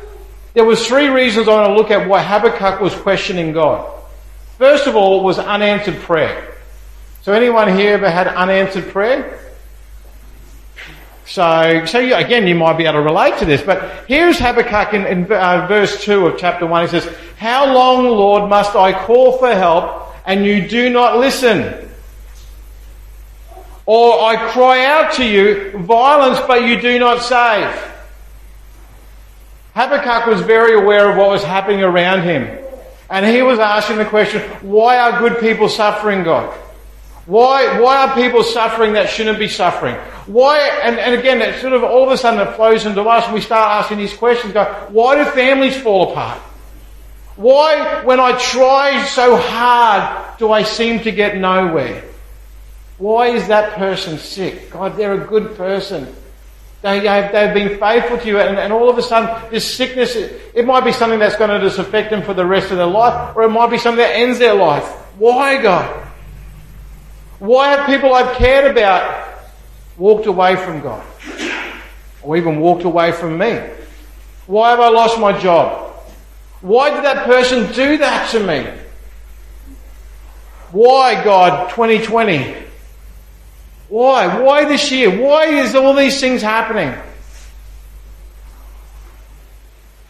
There 0.54 0.66
was 0.66 0.86
three 0.88 1.08
reasons 1.08 1.48
I 1.48 1.54
want 1.54 1.70
to 1.70 1.76
look 1.76 1.92
at 1.92 2.08
why 2.08 2.22
Habakkuk 2.22 2.80
was 2.80 2.94
questioning 2.94 3.54
God. 3.54 3.90
First 4.58 4.88
of 4.88 4.96
all, 4.96 5.24
was 5.24 5.40
unanswered 5.40 6.00
prayer. 6.02 6.56
So 7.22 7.34
anyone 7.34 7.76
here 7.76 7.96
ever 7.96 8.10
had 8.10 8.28
unanswered 8.28 8.90
prayer? 8.90 9.40
So, 11.26 11.86
so 11.86 12.00
you, 12.00 12.16
again, 12.16 12.48
you 12.48 12.56
might 12.56 12.78
be 12.78 12.84
able 12.84 13.00
to 13.00 13.02
relate 13.02 13.38
to 13.40 13.46
this, 13.46 13.62
but 13.62 14.06
here's 14.08 14.38
Habakkuk 14.38 14.94
in, 14.94 15.06
in 15.06 15.32
uh, 15.32 15.66
verse 15.68 16.04
2 16.04 16.28
of 16.28 16.38
chapter 16.38 16.68
1. 16.68 16.84
He 16.84 17.00
says, 17.00 17.16
How 17.38 17.74
long, 17.74 18.06
Lord, 18.06 18.50
must 18.50 18.76
I 18.76 18.92
call 19.06 19.38
for 19.38 19.54
help 19.54 20.13
and 20.26 20.46
you 20.46 20.68
do 20.68 20.90
not 20.90 21.18
listen. 21.18 21.90
Or 23.86 24.24
I 24.24 24.50
cry 24.52 24.86
out 24.86 25.14
to 25.14 25.26
you, 25.26 25.78
violence, 25.80 26.40
but 26.48 26.64
you 26.64 26.80
do 26.80 27.00
not 27.00 27.22
save. 27.22 27.92
Habakkuk 29.76 30.28
was 30.28 30.42
very 30.42 30.76
aware 30.76 31.10
of 31.10 31.18
what 31.18 31.30
was 31.30 31.44
happening 31.44 31.84
around 31.84 32.22
him. 32.22 32.60
And 33.10 33.26
he 33.26 33.42
was 33.42 33.60
asking 33.60 33.98
the 33.98 34.06
question, 34.06 34.42
why 34.62 34.98
are 35.00 35.20
good 35.20 35.40
people 35.40 35.68
suffering, 35.68 36.24
God? 36.24 36.52
Why, 37.26 37.80
why 37.80 38.06
are 38.06 38.16
people 38.16 38.44
suffering 38.44 38.94
that 38.94 39.10
shouldn't 39.10 39.40
be 39.40 39.48
suffering? 39.48 39.96
Why, 40.26 40.60
and, 40.60 41.00
and 41.00 41.16
again, 41.20 41.42
it 41.42 41.60
sort 41.62 41.74
of 41.74 41.84
all 41.84 42.04
of 42.04 42.12
a 42.12 42.18
sudden 42.18 42.46
it 42.46 42.56
flows 42.56 42.86
into 42.86 43.02
us 43.02 43.26
and 43.26 43.34
we 43.34 43.42
start 43.42 43.84
asking 43.84 43.98
these 43.98 44.14
questions, 44.14 44.54
go, 44.54 44.66
why 44.90 45.16
do 45.16 45.30
families 45.32 45.76
fall 45.76 46.12
apart? 46.12 46.40
Why, 47.36 48.04
when 48.04 48.20
I 48.20 48.38
try 48.38 49.04
so 49.06 49.36
hard, 49.36 50.38
do 50.38 50.52
I 50.52 50.64
seem 50.64 51.00
to 51.02 51.12
get 51.12 51.38
nowhere? 51.38 52.04
Why 52.98 53.30
is 53.30 53.48
that 53.48 53.74
person 53.74 54.18
sick? 54.18 54.70
God, 54.70 54.96
they're 54.96 55.22
a 55.22 55.26
good 55.26 55.56
person. 55.58 56.16
They, 56.84 57.08
have, 57.08 57.32
they've 57.32 57.54
been 57.54 57.80
faithful 57.80 58.18
to 58.18 58.28
you, 58.28 58.40
and, 58.40 58.58
and, 58.58 58.74
all 58.74 58.90
of 58.90 58.98
a 58.98 59.02
sudden, 59.02 59.50
this 59.50 59.74
sickness, 59.74 60.16
it, 60.16 60.52
it 60.54 60.66
might 60.66 60.84
be 60.84 60.92
something 60.92 61.18
that's 61.18 61.38
going 61.38 61.50
to 61.50 61.60
just 61.60 61.80
affect 61.80 62.10
them 62.10 62.22
for 62.22 62.34
the 62.34 62.46
rest 62.46 62.72
of 62.72 62.78
their 62.78 62.86
life, 62.86 63.36
or 63.36 63.44
it 63.44 63.50
might 63.50 63.72
be 63.72 63.78
something 63.78 64.04
that 64.04 64.16
ends 64.16 64.38
their 64.38 64.54
life. 64.54 64.84
Why, 65.18 65.62
God? 65.62 66.08
Why 67.40 67.70
have 67.70 67.86
people 67.88 68.14
I've 68.14 68.36
cared 68.36 68.70
about 68.70 69.34
walked 69.98 70.28
away 70.28 70.56
from 70.58 70.82
God? 70.82 71.06
Or 72.22 72.38
even 72.38 72.60
walked 72.60 72.84
away 72.84 73.12
from 73.12 73.38
me? 73.38 73.60
Why 74.46 74.72
have 74.72 74.80
I 74.80 74.90
lost 74.90 75.20
my 75.20 75.38
job? 75.40 75.83
Why 76.64 76.92
did 76.92 77.04
that 77.04 77.26
person 77.26 77.70
do 77.74 77.98
that 77.98 78.32
to 78.32 78.40
me? 78.40 78.66
Why, 80.72 81.22
God, 81.22 81.70
2020? 81.72 82.56
Why? 83.90 84.40
Why 84.40 84.64
this 84.64 84.90
year? 84.90 85.10
Why 85.22 85.48
is 85.48 85.76
all 85.76 85.94
these 85.94 86.22
things 86.22 86.42
happening? 86.42 86.98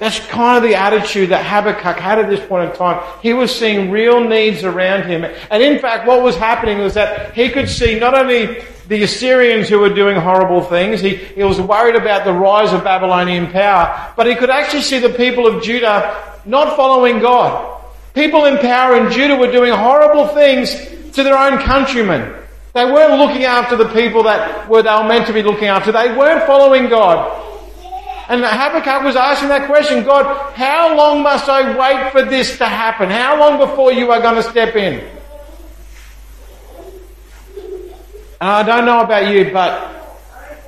That's 0.04 0.20
kind 0.28 0.58
of 0.58 0.70
the 0.70 0.76
attitude 0.76 1.30
that 1.30 1.46
Habakkuk 1.46 1.98
had 1.98 2.20
at 2.20 2.30
this 2.30 2.46
point 2.46 2.70
in 2.70 2.76
time. 2.76 3.02
He 3.22 3.32
was 3.32 3.58
seeing 3.58 3.90
real 3.90 4.22
needs 4.22 4.66
around 4.66 5.06
him. 5.06 5.24
And 5.50 5.64
in 5.64 5.80
fact, 5.80 6.06
what 6.06 6.22
was 6.22 6.36
happening 6.36 6.80
was 6.80 6.96
that 6.96 7.34
he 7.34 7.48
could 7.48 7.70
see 7.70 7.98
not 8.00 8.14
only 8.14 8.66
the 8.90 9.04
Assyrians 9.04 9.70
who 9.70 9.80
were 9.80 9.94
doing 9.94 10.18
horrible 10.18 10.62
things, 10.62 11.00
he, 11.00 11.16
he 11.16 11.44
was 11.46 11.62
worried 11.62 11.96
about 11.96 12.26
the 12.26 12.34
rise 12.34 12.74
of 12.74 12.84
Babylonian 12.84 13.50
power, 13.50 14.12
but 14.18 14.28
he 14.28 14.36
could 14.36 14.50
actually 14.50 14.82
see 14.82 15.00
the 15.00 15.08
people 15.08 15.48
of 15.48 15.64
Judah 15.64 16.42
not 16.44 16.76
following 16.76 17.20
God. 17.20 17.82
People 18.14 18.44
in 18.44 18.58
power 18.58 18.98
in 18.98 19.10
Judah 19.10 19.38
were 19.38 19.54
doing 19.54 19.72
horrible 19.72 20.28
things 20.28 20.76
to 21.14 21.24
their 21.24 21.38
own 21.38 21.60
countrymen. 21.60 22.44
They 22.74 22.84
weren't 22.84 23.22
looking 23.22 23.46
after 23.46 23.78
the 23.78 23.88
people 23.88 24.24
that 24.24 24.68
were, 24.68 24.84
they 24.84 24.94
were 24.94 25.08
meant 25.08 25.28
to 25.28 25.34
be 25.34 25.44
looking 25.44 25.70
after. 25.70 25.94
They 25.94 26.14
weren't 26.14 26.46
following 26.46 26.90
God. 26.90 27.52
And 28.30 28.42
Habakkuk 28.42 29.04
was 29.04 29.18
asking 29.18 29.50
that 29.50 29.68
question, 29.68 30.04
God, 30.04 30.54
how 30.54 30.96
long 30.96 31.24
must 31.24 31.50
I 31.50 31.78
wait 31.78 32.12
for 32.12 32.24
this 32.24 32.58
to 32.60 32.66
happen? 32.66 33.10
How 33.10 33.38
long 33.38 33.60
before 33.60 33.92
you 33.92 34.12
are 34.12 34.22
going 34.22 34.36
to 34.36 34.44
step 34.44 34.76
in? 34.76 35.00
And 38.40 38.50
I 38.50 38.64
don't 38.64 38.86
know 38.86 39.02
about 39.02 39.34
you, 39.34 39.52
but 39.52 39.90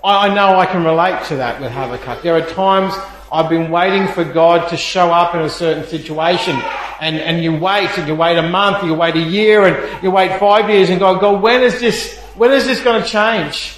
I 0.03 0.33
know 0.33 0.59
I 0.59 0.65
can 0.65 0.83
relate 0.83 1.23
to 1.27 1.37
that 1.37 1.61
with 1.61 1.71
Habakkuk. 1.71 2.23
There 2.23 2.35
are 2.35 2.45
times 2.45 2.93
I've 3.31 3.49
been 3.49 3.71
waiting 3.71 4.07
for 4.09 4.23
God 4.23 4.69
to 4.69 4.77
show 4.77 5.11
up 5.11 5.33
in 5.33 5.41
a 5.41 5.49
certain 5.49 5.85
situation. 5.85 6.61
And, 6.99 7.17
and 7.17 7.43
you 7.43 7.55
wait, 7.55 7.89
and 7.97 8.07
you 8.07 8.15
wait 8.15 8.37
a 8.37 8.47
month, 8.47 8.83
you 8.83 8.93
wait 8.93 9.15
a 9.15 9.19
year, 9.19 9.63
and 9.65 10.03
you 10.03 10.11
wait 10.11 10.39
five 10.39 10.69
years, 10.69 10.89
and 10.89 10.99
God, 10.99 11.19
God, 11.19 11.41
when 11.41 11.61
is 11.63 11.79
this, 11.79 12.17
when 12.35 12.51
is 12.51 12.65
this 12.65 12.81
going 12.83 13.01
to 13.01 13.07
change? 13.07 13.77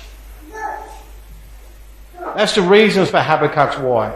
That's 2.37 2.53
the 2.53 2.61
reasons 2.61 3.09
for 3.09 3.17
Habakkuk's 3.17 3.79
why. 3.79 4.15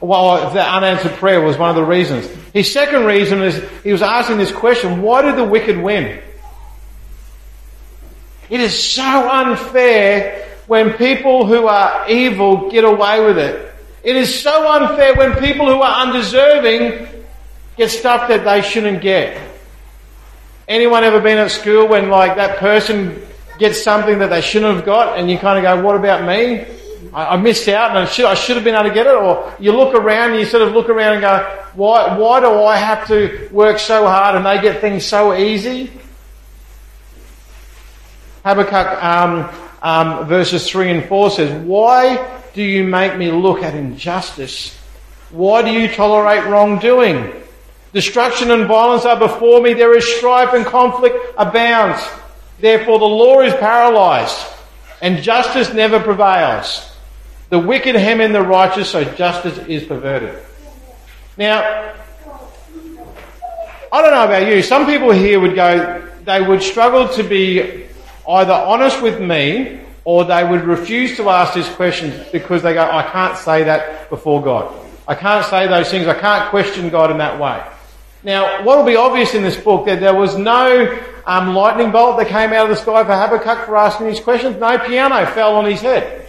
Well, 0.00 0.54
the 0.54 0.66
unanswered 0.66 1.12
prayer 1.16 1.42
was 1.42 1.58
one 1.58 1.68
of 1.68 1.76
the 1.76 1.84
reasons. 1.84 2.26
His 2.54 2.72
second 2.72 3.04
reason 3.04 3.42
is 3.42 3.62
he 3.82 3.92
was 3.92 4.00
asking 4.00 4.38
this 4.38 4.50
question, 4.50 5.02
why 5.02 5.20
did 5.20 5.36
the 5.36 5.44
wicked 5.44 5.76
win? 5.76 6.22
It 8.48 8.58
is 8.58 8.82
so 8.82 9.02
unfair 9.30 10.48
when 10.66 10.94
people 10.94 11.44
who 11.44 11.66
are 11.66 12.08
evil 12.08 12.70
get 12.70 12.84
away 12.84 13.22
with 13.22 13.36
it. 13.36 13.70
It 14.02 14.16
is 14.16 14.40
so 14.40 14.72
unfair 14.72 15.14
when 15.14 15.34
people 15.36 15.66
who 15.66 15.82
are 15.82 16.06
undeserving 16.06 17.06
get 17.76 17.90
stuff 17.90 18.28
that 18.28 18.44
they 18.44 18.62
shouldn't 18.62 19.02
get. 19.02 19.38
Anyone 20.66 21.04
ever 21.04 21.20
been 21.20 21.36
at 21.36 21.50
school 21.50 21.86
when 21.86 22.08
like 22.08 22.36
that 22.36 22.56
person 22.56 23.20
gets 23.58 23.82
something 23.82 24.20
that 24.20 24.30
they 24.30 24.40
shouldn't 24.40 24.74
have 24.74 24.86
got 24.86 25.18
and 25.18 25.30
you 25.30 25.36
kind 25.36 25.58
of 25.58 25.64
go, 25.64 25.84
what 25.84 25.96
about 25.96 26.26
me? 26.26 26.64
I, 27.12 27.34
I 27.34 27.36
missed 27.36 27.68
out 27.68 27.90
and 27.90 27.98
I 27.98 28.04
should, 28.06 28.24
I 28.24 28.34
should 28.34 28.56
have 28.56 28.64
been 28.64 28.74
able 28.74 28.88
to 28.88 28.94
get 28.94 29.06
it. 29.06 29.14
Or 29.14 29.54
you 29.58 29.72
look 29.72 29.94
around 29.94 30.30
and 30.30 30.40
you 30.40 30.46
sort 30.46 30.62
of 30.62 30.72
look 30.72 30.88
around 30.88 31.14
and 31.14 31.20
go, 31.22 31.38
why, 31.74 32.16
why 32.16 32.40
do 32.40 32.62
I 32.62 32.76
have 32.76 33.06
to 33.08 33.48
work 33.52 33.78
so 33.78 34.06
hard 34.06 34.36
and 34.36 34.44
they 34.44 34.60
get 34.60 34.80
things 34.80 35.04
so 35.04 35.34
easy? 35.34 35.90
Habakkuk 38.44 39.02
um, 39.02 39.48
um, 39.82 40.26
verses 40.26 40.68
3 40.68 40.90
and 40.90 41.04
4 41.08 41.30
says, 41.30 41.64
Why 41.64 42.40
do 42.54 42.62
you 42.62 42.84
make 42.84 43.16
me 43.16 43.30
look 43.30 43.62
at 43.62 43.74
injustice? 43.74 44.76
Why 45.30 45.62
do 45.62 45.70
you 45.70 45.88
tolerate 45.88 46.44
wrongdoing? 46.46 47.32
Destruction 47.92 48.50
and 48.50 48.66
violence 48.66 49.04
are 49.04 49.18
before 49.18 49.60
me. 49.60 49.74
There 49.74 49.96
is 49.96 50.06
strife 50.16 50.54
and 50.54 50.64
conflict 50.66 51.16
abounds. 51.38 52.02
Therefore 52.60 52.98
the 52.98 53.04
law 53.04 53.40
is 53.40 53.54
paralyzed 53.54 54.46
and 55.02 55.22
justice 55.22 55.74
never 55.74 56.00
prevails. 56.00 56.91
The 57.52 57.58
wicked 57.58 57.96
hem 57.96 58.22
in 58.22 58.32
the 58.32 58.40
righteous, 58.40 58.88
so 58.88 59.04
justice 59.04 59.58
is 59.68 59.84
perverted. 59.84 60.42
Now, 61.36 61.92
I 63.92 64.00
don't 64.00 64.10
know 64.10 64.24
about 64.24 64.46
you. 64.50 64.62
Some 64.62 64.86
people 64.86 65.10
here 65.10 65.38
would 65.38 65.54
go, 65.54 66.02
they 66.24 66.40
would 66.40 66.62
struggle 66.62 67.10
to 67.10 67.22
be 67.22 67.84
either 68.26 68.54
honest 68.54 69.02
with 69.02 69.20
me 69.20 69.82
or 70.04 70.24
they 70.24 70.42
would 70.42 70.64
refuse 70.64 71.18
to 71.18 71.28
ask 71.28 71.52
this 71.52 71.68
question 71.74 72.24
because 72.32 72.62
they 72.62 72.72
go, 72.72 72.90
I 72.90 73.02
can't 73.12 73.36
say 73.36 73.64
that 73.64 74.08
before 74.08 74.42
God. 74.42 74.74
I 75.06 75.14
can't 75.14 75.44
say 75.44 75.68
those 75.68 75.90
things. 75.90 76.06
I 76.06 76.18
can't 76.18 76.48
question 76.48 76.88
God 76.88 77.10
in 77.10 77.18
that 77.18 77.38
way. 77.38 77.62
Now, 78.22 78.64
what 78.64 78.78
will 78.78 78.86
be 78.86 78.96
obvious 78.96 79.34
in 79.34 79.42
this 79.42 79.58
book 79.58 79.84
that 79.84 80.00
there 80.00 80.14
was 80.14 80.38
no 80.38 80.98
um, 81.26 81.54
lightning 81.54 81.90
bolt 81.90 82.16
that 82.16 82.28
came 82.28 82.54
out 82.54 82.70
of 82.70 82.74
the 82.74 82.82
sky 82.82 83.04
for 83.04 83.12
Habakkuk 83.12 83.66
for 83.66 83.76
asking 83.76 84.06
these 84.06 84.20
questions. 84.20 84.56
No 84.56 84.78
piano 84.78 85.26
fell 85.26 85.56
on 85.56 85.66
his 85.66 85.82
head. 85.82 86.20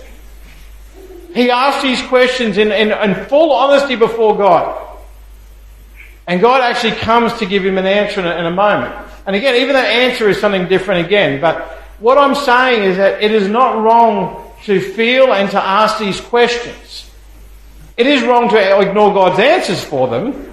He 1.33 1.49
asked 1.49 1.81
these 1.81 2.01
questions 2.03 2.57
in, 2.57 2.71
in, 2.71 2.91
in 2.91 3.25
full 3.25 3.51
honesty 3.51 3.95
before 3.95 4.37
God. 4.37 4.79
And 6.27 6.39
God 6.39 6.61
actually 6.61 6.91
comes 6.91 7.33
to 7.39 7.45
give 7.45 7.65
him 7.65 7.77
an 7.77 7.85
answer 7.85 8.21
in 8.21 8.27
a, 8.27 8.35
in 8.37 8.45
a 8.45 8.51
moment. 8.51 8.95
And 9.25 9.35
again, 9.35 9.55
even 9.55 9.73
that 9.73 9.85
answer 9.85 10.29
is 10.29 10.39
something 10.39 10.67
different 10.67 11.05
again. 11.05 11.41
But 11.41 11.61
what 11.99 12.17
I'm 12.17 12.35
saying 12.35 12.83
is 12.83 12.97
that 12.97 13.23
it 13.23 13.31
is 13.31 13.47
not 13.47 13.81
wrong 13.81 14.51
to 14.65 14.79
feel 14.79 15.33
and 15.33 15.49
to 15.51 15.61
ask 15.61 15.99
these 15.99 16.21
questions. 16.21 17.09
It 17.97 18.07
is 18.07 18.23
wrong 18.23 18.49
to 18.49 18.79
ignore 18.79 19.13
God's 19.13 19.39
answers 19.39 19.83
for 19.83 20.07
them. 20.07 20.52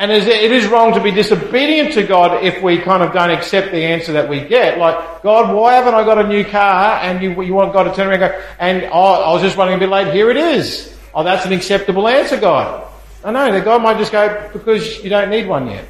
And 0.00 0.10
it 0.10 0.50
is 0.50 0.66
wrong 0.66 0.94
to 0.94 1.02
be 1.02 1.10
disobedient 1.10 1.92
to 1.92 2.02
God 2.02 2.42
if 2.42 2.62
we 2.62 2.78
kind 2.78 3.02
of 3.02 3.12
don't 3.12 3.30
accept 3.30 3.70
the 3.70 3.84
answer 3.84 4.14
that 4.14 4.30
we 4.30 4.40
get. 4.40 4.78
Like, 4.78 5.22
God, 5.22 5.54
why 5.54 5.74
haven't 5.74 5.92
I 5.92 6.04
got 6.04 6.16
a 6.16 6.26
new 6.26 6.42
car? 6.42 7.00
And 7.02 7.22
you, 7.22 7.42
you 7.42 7.52
want 7.52 7.74
God 7.74 7.82
to 7.82 7.94
turn 7.94 8.08
around 8.08 8.22
and 8.22 8.32
go, 8.32 8.42
and 8.58 8.84
oh, 8.90 9.22
I 9.22 9.30
was 9.30 9.42
just 9.42 9.58
running 9.58 9.74
a 9.74 9.78
bit 9.78 9.90
late. 9.90 10.14
Here 10.14 10.30
it 10.30 10.38
is. 10.38 10.98
Oh, 11.14 11.22
that's 11.22 11.44
an 11.44 11.52
acceptable 11.52 12.08
answer, 12.08 12.40
God. 12.40 12.90
I 13.22 13.30
know 13.30 13.52
that 13.52 13.62
God 13.62 13.82
might 13.82 13.98
just 13.98 14.10
go, 14.10 14.48
because 14.54 15.04
you 15.04 15.10
don't 15.10 15.28
need 15.28 15.46
one 15.46 15.66
yet. 15.68 15.84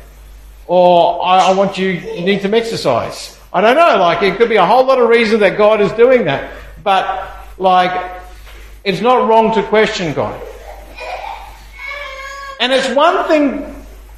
Or 0.66 1.24
I, 1.24 1.50
I 1.50 1.54
want 1.54 1.78
you, 1.78 1.90
you 1.90 2.24
need 2.24 2.42
some 2.42 2.52
exercise. 2.52 3.38
I 3.52 3.60
don't 3.60 3.76
know. 3.76 3.96
Like, 3.96 4.24
it 4.24 4.36
could 4.38 4.48
be 4.48 4.56
a 4.56 4.66
whole 4.66 4.84
lot 4.84 4.98
of 4.98 5.08
reasons 5.08 5.38
that 5.38 5.56
God 5.56 5.80
is 5.80 5.92
doing 5.92 6.24
that. 6.24 6.52
But, 6.82 7.46
like, 7.58 8.20
it's 8.82 9.00
not 9.00 9.28
wrong 9.28 9.54
to 9.54 9.62
question 9.62 10.14
God. 10.14 10.42
And 12.58 12.72
it's 12.72 12.92
one 12.96 13.28
thing 13.28 13.76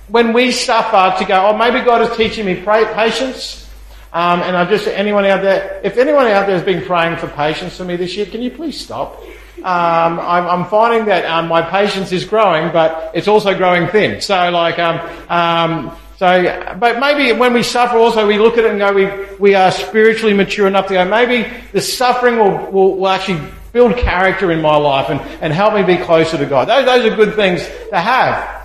when 0.09 0.33
we 0.33 0.53
suffer 0.53 1.19
to 1.19 1.25
go, 1.25 1.49
oh, 1.49 1.57
maybe 1.57 1.85
God 1.85 2.03
is 2.03 2.17
teaching 2.17 2.47
me 2.47 2.57
patience. 2.57 3.69
Um, 4.13 4.43
and 4.43 4.57
I 4.57 4.65
just, 4.67 4.87
anyone 4.89 5.25
out 5.25 5.41
there, 5.41 5.81
if 5.85 5.97
anyone 5.97 6.27
out 6.27 6.47
there 6.47 6.57
has 6.57 6.65
been 6.65 6.85
praying 6.85 7.17
for 7.17 7.29
patience 7.29 7.77
for 7.77 7.85
me 7.85 7.97
this 7.97 8.15
year, 8.15 8.27
can 8.27 8.43
you 8.43 8.51
please 8.51 8.79
stop? 8.79 9.23
Um, 9.59 10.19
I'm, 10.21 10.47
I'm, 10.49 10.65
finding 10.67 11.07
that 11.07 11.25
um, 11.25 11.49
my 11.49 11.63
patience 11.63 12.11
is 12.11 12.25
growing, 12.25 12.73
but 12.73 13.13
it's 13.15 13.29
also 13.29 13.57
growing 13.57 13.87
thin. 13.89 14.21
So, 14.21 14.51
like, 14.51 14.79
um, 14.79 14.99
um, 15.31 15.97
so, 16.17 16.77
but 16.79 16.99
maybe 16.99 17.39
when 17.39 17.53
we 17.53 17.63
suffer, 17.63 17.97
also 17.97 18.27
we 18.27 18.39
look 18.39 18.59
at 18.59 18.65
it 18.65 18.71
and 18.71 18.79
go, 18.79 18.93
we 18.93 19.37
we 19.39 19.55
are 19.55 19.71
spiritually 19.71 20.35
mature 20.35 20.67
enough 20.67 20.89
to 20.89 20.95
go. 20.95 21.05
Maybe 21.05 21.53
the 21.73 21.81
suffering 21.81 22.39
will 22.39 22.71
will, 22.71 22.97
will 22.97 23.09
actually 23.09 23.41
build 23.73 23.97
character 23.97 24.51
in 24.53 24.61
my 24.61 24.77
life 24.77 25.11
and, 25.11 25.21
and 25.43 25.53
help 25.53 25.75
me 25.75 25.83
be 25.83 26.03
closer 26.03 26.37
to 26.37 26.47
God. 26.47 26.69
Those, 26.69 26.85
those 26.85 27.13
are 27.13 27.17
good 27.17 27.35
things 27.35 27.67
to 27.91 27.99
have. 27.99 28.62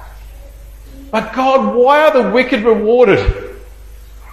But 1.12 1.34
God, 1.34 1.76
why 1.76 2.04
are 2.04 2.24
the 2.24 2.30
wicked 2.32 2.64
rewarded? 2.64 3.20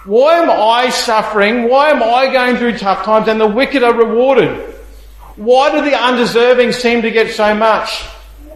Why 0.05 0.39
am 0.39 0.49
I 0.51 0.89
suffering? 0.89 1.67
Why 1.67 1.89
am 1.89 2.03
I 2.03 2.31
going 2.31 2.57
through 2.57 2.77
tough 2.77 3.05
times 3.05 3.27
and 3.27 3.41
the 3.41 3.47
wicked 3.47 3.83
are 3.83 3.93
rewarded? 3.93 4.73
Why 5.35 5.71
do 5.71 5.83
the 5.83 5.97
undeserving 5.97 6.73
seem 6.73 7.01
to 7.01 7.11
get 7.11 7.33
so 7.33 7.55
much? 7.55 8.05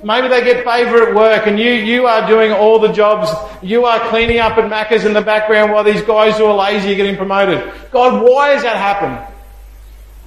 Maybe 0.04 0.28
they 0.30 0.44
get 0.44 0.64
favour 0.64 1.08
at 1.08 1.16
work 1.16 1.48
and 1.48 1.60
you, 1.60 1.72
you 1.72 2.06
are 2.06 2.26
doing 2.28 2.52
all 2.52 2.80
the 2.80 2.92
jobs. 2.94 3.32
You 3.62 3.86
are 3.86 4.00
cleaning 4.10 4.40
up 4.40 4.58
at 4.58 4.70
Macca's 4.72 5.06
in 5.06 5.14
the 5.14 5.22
background 5.22 5.74
while 5.74 5.84
these 5.84 6.02
guys 6.04 6.38
who 6.38 6.46
are 6.46 6.56
lazy 6.56 6.94
are 6.94 6.96
getting 6.96 7.18
promoted. 7.18 7.74
God, 7.92 8.24
why 8.24 8.50
has 8.50 8.64
that 8.64 8.78
happened? 8.78 9.20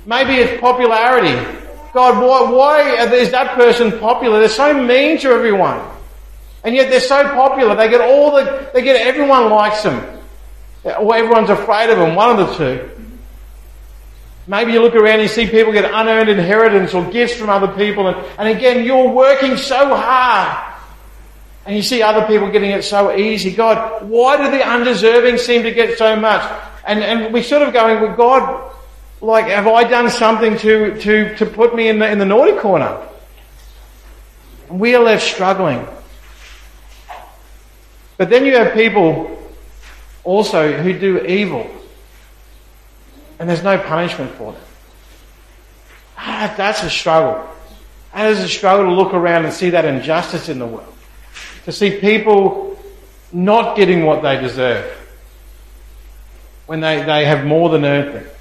Maybe 0.05 0.35
it's 0.35 0.61
popularity. 0.61 1.35
God, 1.95 2.23
why, 2.23 2.51
why 2.51 3.15
is 3.15 3.31
that 3.31 3.55
person 3.55 3.99
popular? 3.99 4.41
They're 4.41 4.49
so 4.49 4.75
mean 4.75 5.19
to 5.21 5.29
everyone. 5.31 5.81
And 6.65 6.75
yet 6.75 6.91
they're 6.91 7.01
so 7.01 7.25
popular. 7.31 7.75
They 7.75 7.89
get 7.89 8.01
all 8.01 8.37
the, 8.37 8.71
they 8.73 8.83
get 8.83 8.97
everyone 9.07 9.51
likes 9.51 9.83
them. 9.83 10.21
Or 10.85 11.15
everyone's 11.15 11.51
afraid 11.51 11.91
of 11.91 11.99
them. 11.99 12.15
One 12.15 12.39
of 12.39 12.49
the 12.49 12.55
two. 12.57 12.91
Maybe 14.47 14.73
you 14.73 14.83
look 14.83 14.95
around 14.95 15.21
and 15.21 15.23
you 15.23 15.29
see 15.29 15.47
people 15.47 15.73
get 15.73 15.85
unearned 15.85 16.29
inheritance 16.29 16.95
or 16.95 17.09
gifts 17.11 17.35
from 17.35 17.49
other 17.49 17.69
people. 17.69 18.09
And, 18.09 18.17
and 18.39 18.49
again, 18.49 18.85
you're 18.85 19.09
working 19.09 19.57
so 19.57 19.95
hard. 19.95 20.71
And 21.65 21.77
you 21.77 21.83
see 21.83 22.03
other 22.03 22.27
people 22.27 22.51
getting 22.51 22.73
it 22.73 22.83
so 22.83 23.15
easy. 23.15 23.53
God, 23.55 24.09
why 24.09 24.37
do 24.37 24.51
the 24.51 24.67
undeserving 24.67 25.39
seem 25.39 25.63
to 25.63 25.71
get 25.71 25.97
so 25.97 26.17
much? 26.17 26.43
And, 26.85 27.01
and 27.01 27.33
we 27.33 27.43
sort 27.43 27.63
of 27.63 27.73
going, 27.73 28.01
well, 28.01 28.17
God, 28.17 28.73
like, 29.21 29.47
have 29.47 29.69
I 29.69 29.85
done 29.85 30.11
something 30.11 30.59
to, 30.59 31.01
to, 31.01 31.37
to 31.37 31.47
put 31.47 31.77
me 31.77 31.89
in 31.89 32.01
the, 32.01 32.11
in 32.11 32.19
the 32.19 32.27
naughty 32.27 32.59
corner? 32.59 33.01
We 34.69 34.97
are 34.97 35.05
left 35.05 35.23
struggling. 35.23 35.87
But 38.23 38.31
then 38.31 38.47
you 38.47 38.57
have 38.57 38.73
people 38.73 39.37
also 40.23 40.73
who 40.75 40.97
do 40.97 41.25
evil. 41.25 41.69
And 43.41 43.49
there's 43.49 43.65
no 43.65 43.77
punishment 43.79 44.31
for 44.35 44.53
them. 44.53 44.63
Ah, 46.17 46.55
that's 46.57 46.85
a 46.85 46.89
struggle. 46.89 47.45
And 48.15 48.29
it's 48.31 48.41
a 48.41 48.49
struggle 48.49 48.85
to 48.85 48.93
look 48.93 49.13
around 49.13 49.45
and 49.45 49.53
see 49.53 49.71
that 49.71 49.85
injustice 49.85 50.49
in 50.49 50.61
the 50.61 50.67
world. 50.69 50.95
To 51.65 51.73
see 51.73 51.99
people 51.99 52.79
not 53.33 53.77
getting 53.77 54.05
what 54.05 54.23
they 54.23 54.41
deserve 54.41 54.85
when 56.67 56.79
they, 56.79 57.03
they 57.03 57.25
have 57.25 57.45
more 57.45 57.71
than 57.71 57.85
earned 57.85 58.15
it. 58.19 58.37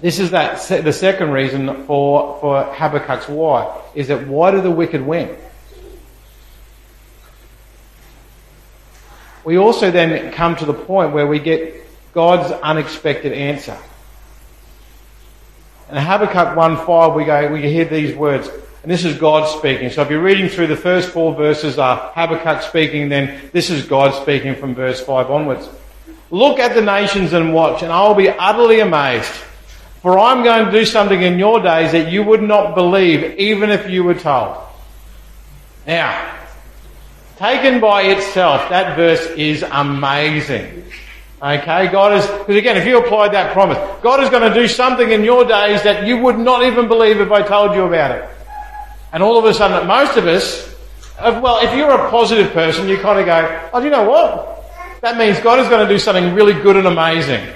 This 0.00 0.18
is 0.18 0.32
that 0.32 0.60
the 0.82 0.92
second 0.92 1.30
reason 1.30 1.84
for, 1.84 2.36
for 2.40 2.64
Habakkuk's 2.64 3.28
why, 3.28 3.80
is 3.94 4.08
that 4.08 4.26
why 4.26 4.50
do 4.50 4.60
the 4.60 4.72
wicked 4.72 5.02
win? 5.02 5.36
We 9.46 9.58
also 9.58 9.92
then 9.92 10.32
come 10.32 10.56
to 10.56 10.64
the 10.64 10.74
point 10.74 11.12
where 11.12 11.28
we 11.28 11.38
get 11.38 11.86
God's 12.12 12.50
unexpected 12.50 13.32
answer. 13.32 13.78
In 15.88 15.96
Habakkuk 15.98 16.56
1.5 16.56 17.14
we 17.14 17.24
go, 17.24 17.52
we 17.52 17.62
hear 17.62 17.84
these 17.84 18.16
words, 18.16 18.48
and 18.82 18.90
this 18.90 19.04
is 19.04 19.16
God 19.16 19.48
speaking. 19.56 19.90
So 19.90 20.02
if 20.02 20.10
you're 20.10 20.20
reading 20.20 20.48
through 20.48 20.66
the 20.66 20.76
first 20.76 21.10
four 21.10 21.32
verses 21.32 21.78
are 21.78 22.10
Habakkuk 22.12 22.62
speaking, 22.62 23.08
then 23.08 23.40
this 23.52 23.70
is 23.70 23.86
God 23.86 24.20
speaking 24.20 24.56
from 24.56 24.74
verse 24.74 25.00
5 25.00 25.30
onwards. 25.30 25.68
Look 26.32 26.58
at 26.58 26.74
the 26.74 26.82
nations 26.82 27.32
and 27.32 27.54
watch, 27.54 27.84
and 27.84 27.92
I'll 27.92 28.16
be 28.16 28.28
utterly 28.28 28.80
amazed. 28.80 29.30
For 30.02 30.18
I'm 30.18 30.42
going 30.42 30.66
to 30.66 30.72
do 30.72 30.84
something 30.84 31.22
in 31.22 31.38
your 31.38 31.60
days 31.60 31.92
that 31.92 32.10
you 32.10 32.24
would 32.24 32.42
not 32.42 32.74
believe, 32.74 33.38
even 33.38 33.70
if 33.70 33.88
you 33.88 34.02
were 34.02 34.14
told. 34.14 34.56
Now, 35.86 36.36
taken 37.38 37.80
by 37.80 38.02
itself, 38.02 38.68
that 38.70 38.96
verse 38.96 39.26
is 39.36 39.62
amazing. 39.62 40.84
Okay, 41.42 41.88
God 41.88 42.18
is, 42.18 42.26
because 42.26 42.56
again, 42.56 42.76
if 42.78 42.86
you 42.86 42.98
applied 42.98 43.32
that 43.32 43.52
promise, 43.52 43.78
God 44.02 44.22
is 44.22 44.30
going 44.30 44.48
to 44.48 44.54
do 44.54 44.66
something 44.66 45.10
in 45.10 45.22
your 45.22 45.44
days 45.44 45.82
that 45.82 46.06
you 46.06 46.16
would 46.18 46.38
not 46.38 46.64
even 46.64 46.88
believe 46.88 47.20
if 47.20 47.30
I 47.30 47.42
told 47.42 47.74
you 47.74 47.84
about 47.84 48.10
it. 48.12 48.28
And 49.12 49.22
all 49.22 49.38
of 49.38 49.44
a 49.44 49.52
sudden, 49.52 49.86
most 49.86 50.16
of 50.16 50.26
us, 50.26 50.74
uh, 51.18 51.38
well, 51.42 51.58
if 51.62 51.76
you're 51.76 51.90
a 51.90 52.10
positive 52.10 52.52
person, 52.52 52.88
you 52.88 52.96
kind 52.98 53.18
of 53.20 53.26
go, 53.26 53.70
oh, 53.72 53.80
do 53.80 53.84
you 53.84 53.90
know 53.90 54.08
what? 54.08 54.64
That 55.02 55.18
means 55.18 55.38
God 55.40 55.60
is 55.60 55.68
going 55.68 55.86
to 55.86 55.92
do 55.92 55.98
something 55.98 56.34
really 56.34 56.54
good 56.54 56.76
and 56.76 56.86
amazing. 56.86 57.46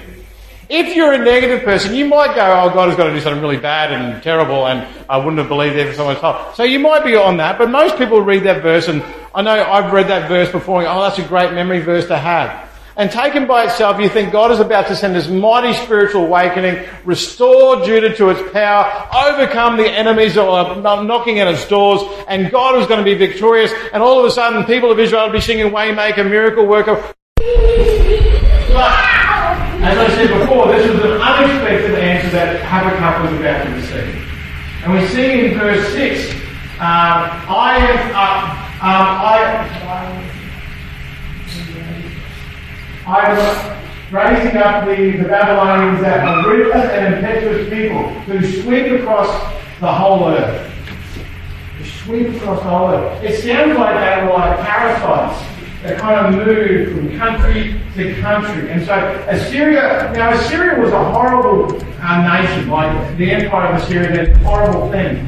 If 0.73 0.95
you're 0.95 1.11
a 1.11 1.17
negative 1.17 1.63
person, 1.63 1.93
you 1.93 2.05
might 2.05 2.33
go, 2.33 2.45
oh, 2.45 2.73
God 2.73 2.87
has 2.87 2.97
got 2.97 3.07
to 3.07 3.13
do 3.13 3.19
something 3.19 3.41
really 3.41 3.57
bad 3.57 3.91
and 3.91 4.23
terrible, 4.23 4.67
and 4.67 4.87
I 5.09 5.17
wouldn't 5.17 5.39
have 5.39 5.49
believed 5.49 5.75
it 5.75 5.87
if 5.87 5.97
someone 5.97 6.15
told. 6.15 6.55
So 6.55 6.63
you 6.63 6.79
might 6.79 7.03
be 7.03 7.13
on 7.17 7.35
that, 7.37 7.57
but 7.57 7.69
most 7.69 7.97
people 7.97 8.21
read 8.21 8.43
that 8.43 8.61
verse, 8.61 8.87
and 8.87 9.03
I 9.35 9.41
know 9.41 9.51
I've 9.51 9.91
read 9.91 10.07
that 10.07 10.29
verse 10.29 10.49
before, 10.49 10.79
and 10.79 10.87
oh, 10.87 11.01
that's 11.01 11.19
a 11.19 11.27
great 11.27 11.51
memory 11.51 11.81
verse 11.81 12.07
to 12.07 12.17
have. 12.17 12.69
And 12.95 13.11
taken 13.11 13.47
by 13.47 13.65
itself, 13.65 13.99
you 13.99 14.07
think 14.07 14.31
God 14.31 14.49
is 14.49 14.61
about 14.61 14.87
to 14.87 14.95
send 14.95 15.13
this 15.13 15.27
mighty 15.27 15.73
spiritual 15.73 16.23
awakening, 16.23 16.87
restore 17.03 17.83
Judah 17.85 18.15
to 18.15 18.29
its 18.29 18.53
power, 18.53 19.09
overcome 19.27 19.75
the 19.75 19.91
enemies 19.91 20.35
that 20.35 20.47
are 20.47 21.03
knocking 21.03 21.39
at 21.39 21.49
its 21.49 21.67
doors, 21.67 22.01
and 22.29 22.49
God 22.49 22.81
is 22.81 22.87
going 22.87 22.99
to 22.99 23.03
be 23.03 23.15
victorious, 23.15 23.73
and 23.91 24.01
all 24.01 24.19
of 24.19 24.25
a 24.25 24.31
sudden 24.31 24.63
people 24.63 24.89
of 24.89 24.97
Israel 24.99 25.25
will 25.25 25.33
be 25.33 25.41
singing 25.41 25.73
Waymaker, 25.73 26.23
Miracle 26.29 26.65
Worker. 26.65 27.13
As 29.83 29.97
I 29.97 30.07
said 30.09 30.39
before, 30.39 30.67
this 30.67 30.87
was 30.91 31.03
an 31.03 31.13
unexpected 31.19 31.95
answer 31.95 32.29
that 32.29 32.61
Habakkuk 32.61 33.31
was 33.31 33.39
about 33.39 33.65
to 33.65 33.71
receive. 33.73 34.13
And 34.83 34.93
we 34.93 35.07
see 35.07 35.47
in 35.47 35.57
verse 35.57 35.91
6, 35.93 36.35
um, 36.77 37.25
I 37.49 37.77
am, 37.89 37.97
uh, 38.13 38.61
um, 38.85 39.07
I, 39.25 39.41
I'm 43.07 44.13
raising 44.13 44.57
up 44.57 44.85
the, 44.85 45.17
the 45.17 45.27
Babylonians 45.27 46.01
that 46.01 46.45
ruthless 46.45 46.91
and 46.91 47.15
impetuous 47.15 47.67
people 47.67 48.07
who 48.25 48.61
sweep 48.61 48.99
across 48.99 49.27
the 49.79 49.91
whole 49.91 50.27
earth. 50.27 50.71
Who 51.79 51.85
sweep 51.85 52.35
across 52.35 52.59
the 52.59 52.69
whole 52.69 52.91
earth. 52.91 53.23
It 53.23 53.41
sounds 53.41 53.79
like 53.79 53.95
they 53.95 54.27
were 54.27 54.33
like 54.33 54.59
parasites 54.59 55.50
that 55.83 55.99
kind 55.99 56.35
of 56.35 56.45
moved 56.45 56.91
from 56.95 57.17
country 57.17 57.81
to 57.95 58.21
country. 58.21 58.69
And 58.69 58.85
so 58.85 58.93
Assyria, 59.27 60.11
now 60.13 60.31
Assyria 60.31 60.79
was 60.79 60.91
a 60.91 61.11
horrible 61.11 61.81
uh, 62.01 62.39
nation, 62.39 62.69
like 62.69 63.17
the 63.17 63.31
empire 63.31 63.73
of 63.73 63.81
Assyria 63.81 64.11
did 64.11 64.37
horrible 64.37 64.91
things. 64.91 65.27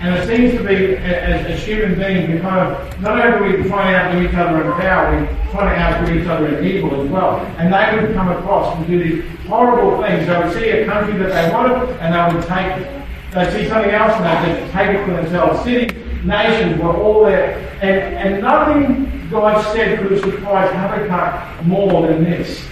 And 0.00 0.16
it 0.16 0.26
seems 0.26 0.58
to 0.58 0.66
be, 0.66 0.96
as, 0.96 1.46
as 1.46 1.64
human 1.64 1.96
beings, 1.96 2.28
we 2.28 2.40
kind 2.40 2.58
of, 2.58 3.00
not 3.00 3.24
only 3.24 3.56
do 3.56 3.62
we 3.62 3.68
try 3.68 3.92
to 3.92 3.96
outdo 3.96 4.26
each 4.26 4.34
other 4.34 4.64
in 4.64 4.72
power, 4.72 5.20
we 5.20 5.26
try 5.52 5.72
to 5.72 5.80
outdo 5.80 6.18
each 6.18 6.26
other 6.26 6.58
in 6.58 6.66
evil 6.66 7.00
as 7.00 7.08
well. 7.08 7.38
And 7.58 7.72
they 7.72 8.02
would 8.02 8.12
come 8.12 8.28
across 8.28 8.76
and 8.76 8.86
do 8.88 8.98
these 9.00 9.24
horrible 9.46 10.02
things. 10.02 10.26
They 10.26 10.36
would 10.36 10.52
see 10.54 10.70
a 10.70 10.86
country 10.86 11.16
that 11.18 11.28
they 11.28 11.52
wanted, 11.54 11.88
and 12.00 12.12
they 12.12 12.36
would 12.36 12.44
take 12.48 12.78
it. 12.78 13.02
They'd 13.30 13.52
see 13.52 13.68
something 13.68 13.92
else, 13.92 14.12
and 14.20 14.26
they'd 14.26 14.72
take 14.72 14.90
it 14.90 15.04
for 15.06 15.12
themselves. 15.12 15.62
Cities, 15.62 15.92
nations 16.24 16.82
were 16.82 16.96
all 16.96 17.24
there. 17.24 17.58
And, 17.80 18.16
and 18.16 18.42
nothing 18.42 19.21
God 19.32 19.72
said 19.72 19.98
surprised 20.20 20.74
Habakkuk 20.74 21.66
more 21.66 22.06
than 22.06 22.22
this. 22.22 22.64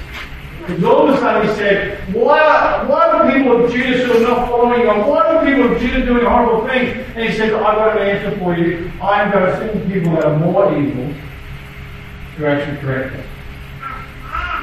Because 0.60 0.84
all 0.84 1.08
of 1.08 1.14
a 1.14 1.18
sudden 1.18 1.48
he 1.48 1.54
said, 1.54 2.14
why 2.14 2.38
are, 2.38 2.86
why 2.86 3.24
the 3.24 3.32
people 3.32 3.64
of 3.64 3.72
Judah 3.72 3.98
still 3.98 4.20
not 4.28 4.48
following? 4.48 4.86
Why 4.86 5.26
are 5.26 5.44
people 5.44 5.72
of 5.72 5.80
Judah 5.80 6.04
doing 6.04 6.24
horrible 6.26 6.68
things? 6.68 7.06
And 7.16 7.28
he 7.28 7.36
said, 7.36 7.54
I've 7.54 7.76
got 7.76 7.96
an 7.98 8.06
answer 8.06 8.38
for 8.38 8.56
you. 8.56 8.92
I 9.02 9.22
am 9.22 9.32
going 9.32 9.46
to 9.46 9.56
send 9.56 9.92
people 9.92 10.12
that 10.12 10.24
are 10.24 10.38
more 10.38 10.78
evil 10.78 11.14
to 12.36 12.46
actually 12.46 12.76
correct 12.78 13.14
it. 13.16 13.26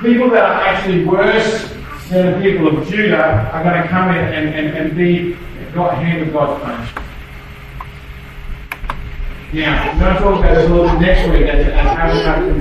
People 0.04 0.30
that 0.30 0.44
are 0.44 0.62
actually 0.66 1.04
worse 1.04 1.74
than 2.10 2.34
the 2.34 2.52
people 2.52 2.68
of 2.68 2.88
Judah 2.88 3.50
are 3.52 3.64
going 3.64 3.82
to 3.82 3.88
come 3.90 4.10
in 4.12 4.24
and, 4.24 4.54
and, 4.54 4.78
and 4.78 4.96
be 4.96 5.36
God, 5.74 5.96
hand 5.96 6.22
of 6.22 6.32
God's 6.32 6.64
punishment. 6.64 7.07
Now, 9.54 9.94
we're 9.94 10.00
going 10.00 10.16
to 10.16 10.22
talk 10.22 10.40
about 10.40 10.56
this 10.56 10.70
a 10.70 10.74
little 10.74 10.92
bit 10.92 11.02
next 11.02 11.30
week 11.30 11.48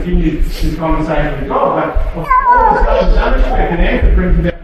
continues 0.06 0.56
his 0.58 0.76
conversation 0.76 1.40
with 1.40 1.48
God, 1.48 1.94
but 2.14 2.24
all 2.24 2.76
of 2.76 2.76
a 2.76 2.84
sudden, 2.84 3.10
this 3.10 3.18
unexpected 3.18 3.80
answer 3.80 4.14
brings 4.14 4.38
about. 4.38 4.54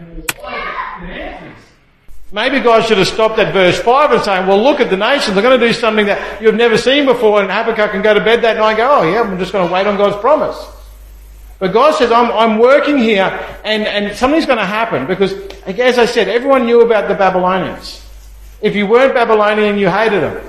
Maybe 2.31 2.61
God 2.61 2.85
should 2.85 2.97
have 2.97 3.07
stopped 3.07 3.37
at 3.37 3.53
verse 3.53 3.79
5 3.79 4.11
and 4.11 4.23
saying, 4.23 4.47
well, 4.47 4.61
look 4.61 4.79
at 4.79 4.89
the 4.89 4.97
nations. 4.97 5.35
They're 5.35 5.43
going 5.43 5.59
to 5.59 5.67
do 5.67 5.71
something 5.71 6.07
that 6.07 6.41
you've 6.41 6.55
never 6.55 6.77
seen 6.77 7.05
before. 7.05 7.41
And 7.41 7.51
Habakkuk 7.51 7.91
can 7.91 8.01
go 8.01 8.13
to 8.13 8.21
bed 8.21 8.41
that 8.41 8.57
night 8.57 8.69
and 8.69 8.77
go, 8.77 8.89
oh, 8.89 9.03
yeah, 9.03 9.21
I'm 9.21 9.37
just 9.37 9.51
going 9.51 9.67
to 9.67 9.73
wait 9.73 9.85
on 9.85 9.97
God's 9.97 10.15
promise. 10.15 10.57
But 11.59 11.73
God 11.73 11.93
says, 11.93 12.11
I'm, 12.11 12.31
I'm 12.31 12.57
working 12.57 12.97
here 12.97 13.25
and, 13.63 13.83
and 13.83 14.17
something's 14.17 14.47
going 14.47 14.57
to 14.57 14.65
happen 14.65 15.05
because, 15.05 15.33
as 15.67 15.99
I 15.99 16.05
said, 16.05 16.27
everyone 16.27 16.65
knew 16.65 16.81
about 16.81 17.07
the 17.07 17.13
Babylonians. 17.13 18.03
If 18.61 18.75
you 18.75 18.87
weren't 18.87 19.13
Babylonian, 19.13 19.77
you 19.77 19.89
hated 19.89 20.23
them. 20.23 20.43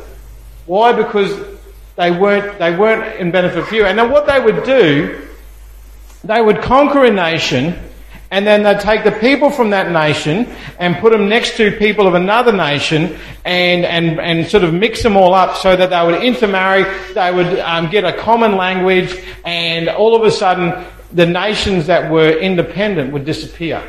Why? 0.64 0.92
Because 0.92 1.53
they 1.96 2.10
weren't, 2.10 2.58
they 2.58 2.76
weren't 2.76 3.20
in 3.20 3.30
benefit 3.30 3.66
for 3.66 3.74
you. 3.74 3.84
And 3.84 3.98
then 3.98 4.10
what 4.10 4.26
they 4.26 4.40
would 4.40 4.64
do, 4.64 5.28
they 6.24 6.40
would 6.40 6.60
conquer 6.60 7.04
a 7.04 7.10
nation 7.10 7.78
and 8.34 8.44
then 8.44 8.64
they'd 8.64 8.80
take 8.80 9.04
the 9.04 9.12
people 9.12 9.48
from 9.48 9.70
that 9.70 9.92
nation 9.92 10.52
and 10.80 10.96
put 10.96 11.12
them 11.12 11.28
next 11.28 11.56
to 11.56 11.70
people 11.70 12.08
of 12.08 12.14
another 12.14 12.50
nation 12.50 13.16
and, 13.44 13.84
and, 13.84 14.18
and 14.18 14.48
sort 14.48 14.64
of 14.64 14.74
mix 14.74 15.04
them 15.04 15.16
all 15.16 15.34
up 15.34 15.56
so 15.56 15.76
that 15.76 15.90
they 15.90 16.04
would 16.04 16.20
intermarry, 16.20 16.82
they 17.14 17.32
would 17.32 17.60
um, 17.60 17.88
get 17.90 18.02
a 18.02 18.12
common 18.12 18.56
language, 18.56 19.16
and 19.44 19.88
all 19.88 20.16
of 20.16 20.22
a 20.22 20.32
sudden 20.32 20.84
the 21.12 21.26
nations 21.26 21.86
that 21.86 22.10
were 22.10 22.30
independent 22.30 23.12
would 23.12 23.24
disappear. 23.24 23.80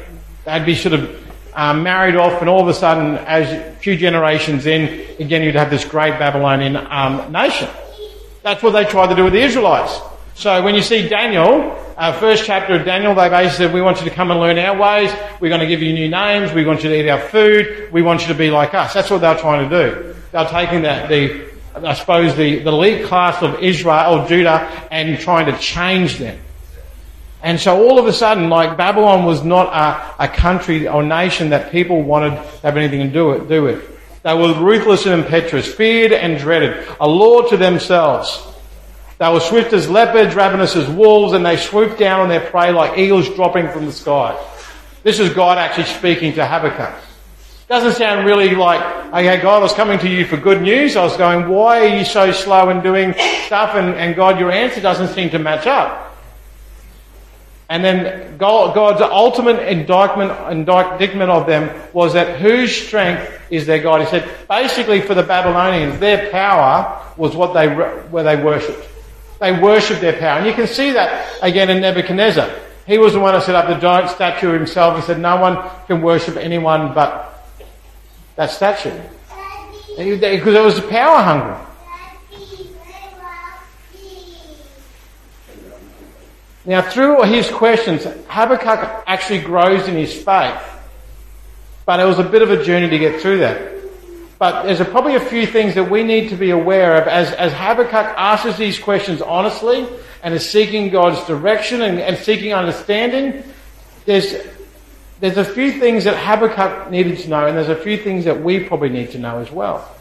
They'd 0.45 0.63
be 0.63 0.75
sort 0.75 0.93
of 0.93 1.23
um, 1.55 1.81
married 1.81 2.15
off, 2.15 2.39
and 2.41 2.47
all 2.47 2.61
of 2.61 2.67
a 2.67 2.73
sudden, 2.75 3.15
as 3.25 3.51
a 3.51 3.71
few 3.77 3.97
generations 3.97 4.67
in, 4.67 5.07
again, 5.19 5.41
you'd 5.41 5.55
have 5.55 5.71
this 5.71 5.85
great 5.85 6.19
Babylonian 6.19 6.75
um, 6.75 7.31
nation. 7.31 7.67
That's 8.45 8.61
what 8.61 8.73
they 8.73 8.85
tried 8.85 9.07
to 9.07 9.15
do 9.15 9.23
with 9.23 9.33
the 9.33 9.41
Israelites. 9.41 9.99
So 10.35 10.61
when 10.61 10.75
you 10.75 10.83
see 10.83 11.09
Daniel, 11.09 11.75
uh, 11.97 12.13
first 12.19 12.45
chapter 12.45 12.75
of 12.75 12.85
Daniel, 12.85 13.15
they 13.15 13.27
basically 13.27 13.65
said, 13.65 13.73
we 13.73 13.81
want 13.81 13.97
you 13.97 14.07
to 14.07 14.13
come 14.13 14.29
and 14.29 14.39
learn 14.39 14.59
our 14.59 14.77
ways. 14.77 15.11
We're 15.39 15.49
going 15.49 15.61
to 15.61 15.67
give 15.67 15.81
you 15.81 15.93
new 15.93 16.09
names. 16.09 16.53
We 16.53 16.63
want 16.63 16.83
you 16.83 16.91
to 16.91 16.95
eat 16.95 17.09
our 17.09 17.19
food. 17.19 17.91
We 17.91 18.03
want 18.03 18.21
you 18.21 18.27
to 18.27 18.35
be 18.35 18.51
like 18.51 18.75
us. 18.75 18.93
That's 18.93 19.09
what 19.09 19.21
they're 19.21 19.35
trying 19.39 19.67
to 19.67 19.83
do. 19.83 20.15
They're 20.31 20.47
taking 20.47 20.83
the, 20.83 21.49
the 21.73 21.87
I 21.87 21.95
suppose, 21.95 22.35
the, 22.35 22.59
the 22.59 22.69
elite 22.69 23.07
class 23.07 23.41
of 23.41 23.63
Israel, 23.63 24.19
or 24.19 24.27
Judah, 24.27 24.87
and 24.91 25.17
trying 25.17 25.47
to 25.47 25.57
change 25.57 26.19
them. 26.19 26.39
And 27.41 27.59
so 27.59 27.83
all 27.83 27.97
of 27.97 28.05
a 28.05 28.13
sudden, 28.13 28.51
like 28.51 28.77
Babylon 28.77 29.25
was 29.25 29.43
not 29.43 29.73
a, 29.73 30.25
a 30.25 30.27
country 30.27 30.87
or 30.87 31.01
nation 31.01 31.49
that 31.49 31.71
people 31.71 32.03
wanted 32.03 32.35
to 32.35 32.41
have 32.61 32.77
anything 32.77 33.07
to 33.07 33.11
do 33.11 33.25
with. 33.25 33.49
Do 33.49 33.63
with. 33.63 33.94
They 34.25 34.33
were 34.33 34.55
ruthless 34.55 35.05
and 35.05 35.21
impetuous, 35.21 35.71
feared 35.71 36.11
and 36.11 36.39
dreaded, 36.39 36.83
a 36.99 37.07
law 37.07 37.43
to 37.43 37.57
themselves. 37.57 38.43
They 39.19 39.31
were 39.31 39.39
swift 39.39 39.71
as 39.71 39.87
leopards, 39.87 40.33
ravenous 40.33 40.75
as 40.75 40.89
wolves, 40.89 41.33
and 41.33 41.45
they 41.45 41.57
swooped 41.57 41.99
down 41.99 42.21
on 42.21 42.29
their 42.29 42.41
prey 42.41 42.71
like 42.71 42.97
eagles 42.97 43.29
dropping 43.35 43.69
from 43.69 43.85
the 43.85 43.91
sky. 43.91 44.35
This 45.03 45.19
is 45.19 45.31
God 45.31 45.59
actually 45.59 45.83
speaking 45.83 46.33
to 46.33 46.45
Habakkuk. 46.47 46.95
Doesn't 47.67 47.93
sound 47.93 48.25
really 48.25 48.55
like, 48.55 48.81
okay, 49.13 49.39
God, 49.39 49.59
I 49.59 49.61
was 49.61 49.73
coming 49.73 49.99
to 49.99 50.09
you 50.09 50.25
for 50.25 50.37
good 50.37 50.63
news. 50.63 50.95
I 50.95 51.03
was 51.03 51.15
going, 51.17 51.47
why 51.47 51.85
are 51.85 51.95
you 51.95 52.03
so 52.03 52.31
slow 52.31 52.71
in 52.71 52.81
doing 52.81 53.13
stuff? 53.45 53.75
And, 53.75 53.93
and 53.93 54.15
God, 54.15 54.39
your 54.39 54.51
answer 54.51 54.81
doesn't 54.81 55.09
seem 55.09 55.29
to 55.29 55.39
match 55.39 55.67
up. 55.67 56.04
And 57.67 57.83
then 57.83 58.37
God's 58.37 59.01
ultimate 59.01 59.59
indictment, 59.67 60.31
indictment 60.51 61.31
of 61.31 61.47
them 61.47 61.71
was 61.93 62.13
that 62.13 62.39
whose 62.39 62.75
strength 62.75 63.31
is 63.49 63.65
their 63.65 63.81
God? 63.81 64.01
He 64.01 64.07
said, 64.07 64.29
basically 64.47 65.01
for 65.01 65.15
the 65.15 65.23
Babylonians, 65.23 65.99
their 65.99 66.29
power 66.29 67.01
was 67.17 67.35
what 67.35 67.53
they, 67.53 67.67
where 67.67 68.23
they 68.23 68.35
worshipped. 68.41 68.87
They 69.39 69.51
worshipped 69.59 70.01
their 70.01 70.13
power. 70.13 70.37
And 70.37 70.47
you 70.47 70.53
can 70.53 70.67
see 70.67 70.91
that 70.91 71.27
again 71.41 71.69
in 71.69 71.81
Nebuchadnezzar. 71.81 72.49
He 72.85 72.99
was 72.99 73.13
the 73.13 73.19
one 73.19 73.33
who 73.33 73.41
set 73.41 73.55
up 73.55 73.67
the 73.67 73.79
giant 73.79 74.11
statue 74.11 74.51
himself 74.53 74.95
and 74.95 75.03
said, 75.03 75.19
no 75.19 75.37
one 75.41 75.57
can 75.87 76.03
worship 76.03 76.37
anyone 76.37 76.93
but 76.93 77.47
that 78.35 78.51
statue. 78.51 78.93
Because 79.97 80.55
it 80.55 80.63
was 80.63 80.77
a 80.77 80.83
power 80.83 81.21
hungry. 81.23 81.55
Now, 86.65 86.81
through 86.81 87.21
his 87.23 87.49
questions, 87.49 88.05
Habakkuk 88.27 89.03
actually 89.05 89.41
grows 89.41 89.87
in 89.87 89.95
his 89.95 90.13
faith. 90.13 90.61
But 91.85 91.99
it 91.99 92.05
was 92.05 92.17
a 92.17 92.23
bit 92.23 92.41
of 92.41 92.49
a 92.49 92.63
journey 92.63 92.89
to 92.89 92.97
get 92.97 93.21
through 93.21 93.39
that. 93.39 93.73
But 94.39 94.63
there's 94.63 94.79
a, 94.79 94.85
probably 94.85 95.15
a 95.15 95.19
few 95.19 95.45
things 95.45 95.75
that 95.75 95.89
we 95.89 96.03
need 96.03 96.29
to 96.29 96.35
be 96.35 96.49
aware 96.49 97.01
of 97.01 97.07
as, 97.07 97.31
as 97.33 97.53
Habakkuk 97.53 98.13
asks 98.17 98.57
these 98.57 98.79
questions 98.79 99.21
honestly 99.21 99.87
and 100.23 100.33
is 100.33 100.49
seeking 100.49 100.89
God's 100.89 101.25
direction 101.25 101.81
and, 101.83 101.99
and 101.99 102.17
seeking 102.17 102.53
understanding. 102.53 103.43
There's, 104.05 104.35
there's 105.19 105.37
a 105.37 105.45
few 105.45 105.79
things 105.79 106.03
that 106.03 106.17
Habakkuk 106.17 106.91
needed 106.91 107.19
to 107.19 107.29
know, 107.29 107.45
and 107.45 107.55
there's 107.55 107.69
a 107.69 107.75
few 107.75 107.97
things 107.97 108.25
that 108.25 108.41
we 108.41 108.59
probably 108.59 108.89
need 108.89 109.11
to 109.11 109.19
know 109.19 109.39
as 109.39 109.51
well. 109.51 109.95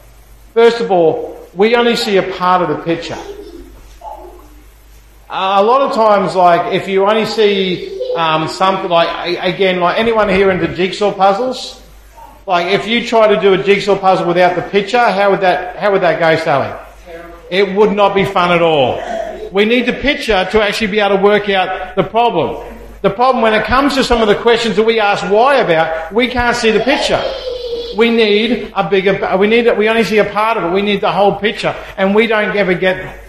First 0.53 0.81
of 0.81 0.91
all, 0.91 1.47
we 1.53 1.75
only 1.75 1.95
see 1.95 2.17
a 2.17 2.33
part 2.33 2.61
of 2.61 2.69
the 2.75 2.83
picture. 2.83 3.17
A 5.27 5.63
lot 5.63 5.81
of 5.81 5.93
times, 5.95 6.35
like, 6.35 6.73
if 6.73 6.87
you 6.87 7.03
only 7.05 7.25
see 7.25 7.99
um, 8.15 8.47
something, 8.47 8.89
like, 8.89 9.39
again, 9.41 9.79
like 9.79 9.97
anyone 9.97 10.29
here 10.29 10.51
into 10.51 10.67
jigsaw 10.75 11.11
puzzles, 11.11 11.81
like, 12.45 12.67
if 12.67 12.87
you 12.87 13.03
try 13.07 13.33
to 13.33 13.41
do 13.41 13.53
a 13.53 13.63
jigsaw 13.63 13.97
puzzle 13.97 14.27
without 14.27 14.55
the 14.55 14.61
picture, 14.61 14.99
how 14.99 15.31
would 15.31 15.41
that, 15.41 15.77
how 15.77 15.91
would 15.91 16.01
that 16.01 16.19
go, 16.19 16.35
Sally? 16.43 16.79
It 17.49 17.75
would 17.75 17.91
not 17.93 18.13
be 18.13 18.23
fun 18.23 18.51
at 18.51 18.61
all. 18.61 19.01
We 19.51 19.65
need 19.65 19.87
the 19.87 19.93
picture 19.93 20.47
to 20.51 20.61
actually 20.61 20.87
be 20.87 20.99
able 20.99 21.17
to 21.17 21.23
work 21.23 21.49
out 21.49 21.95
the 21.95 22.03
problem. 22.03 22.77
The 23.01 23.09
problem 23.09 23.41
when 23.41 23.55
it 23.55 23.65
comes 23.65 23.95
to 23.95 24.03
some 24.03 24.21
of 24.21 24.27
the 24.27 24.35
questions 24.35 24.75
that 24.75 24.83
we 24.83 24.99
ask 24.99 25.23
why 25.31 25.55
about, 25.55 26.13
we 26.13 26.27
can't 26.27 26.55
see 26.55 26.69
the 26.69 26.81
picture. 26.81 27.21
We 27.97 28.11
need 28.11 28.71
a 28.75 28.87
bigger, 28.87 29.37
we 29.37 29.47
need, 29.47 29.75
we 29.75 29.89
only 29.89 30.03
see 30.03 30.19
a 30.19 30.25
part 30.25 30.57
of 30.57 30.65
it. 30.65 30.71
We 30.73 30.83
need 30.83 31.01
the 31.01 31.11
whole 31.11 31.35
picture. 31.35 31.75
And 31.97 32.13
we 32.13 32.27
don't 32.27 32.55
ever 32.55 32.75
get, 32.75 33.23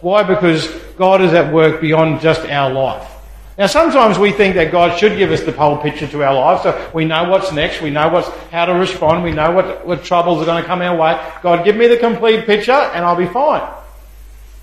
why? 0.00 0.22
Because 0.22 0.68
God 1.00 1.22
is 1.22 1.32
at 1.32 1.50
work 1.50 1.80
beyond 1.80 2.20
just 2.20 2.42
our 2.42 2.70
life. 2.70 3.10
Now, 3.56 3.68
sometimes 3.68 4.18
we 4.18 4.32
think 4.32 4.54
that 4.56 4.70
God 4.70 4.98
should 4.98 5.16
give 5.16 5.32
us 5.32 5.40
the 5.40 5.52
whole 5.52 5.78
picture 5.78 6.06
to 6.06 6.22
our 6.22 6.34
life, 6.34 6.62
so 6.62 6.90
we 6.92 7.06
know 7.06 7.26
what's 7.30 7.52
next, 7.52 7.80
we 7.80 7.88
know 7.88 8.10
what's, 8.10 8.28
how 8.50 8.66
to 8.66 8.74
respond, 8.74 9.24
we 9.24 9.32
know 9.32 9.50
what, 9.50 9.86
what 9.86 10.04
troubles 10.04 10.42
are 10.42 10.44
going 10.44 10.60
to 10.62 10.68
come 10.68 10.82
our 10.82 10.94
way. 10.94 11.18
God, 11.42 11.64
give 11.64 11.74
me 11.74 11.86
the 11.86 11.96
complete 11.96 12.44
picture 12.44 12.72
and 12.72 13.02
I'll 13.02 13.16
be 13.16 13.24
fine. 13.24 13.66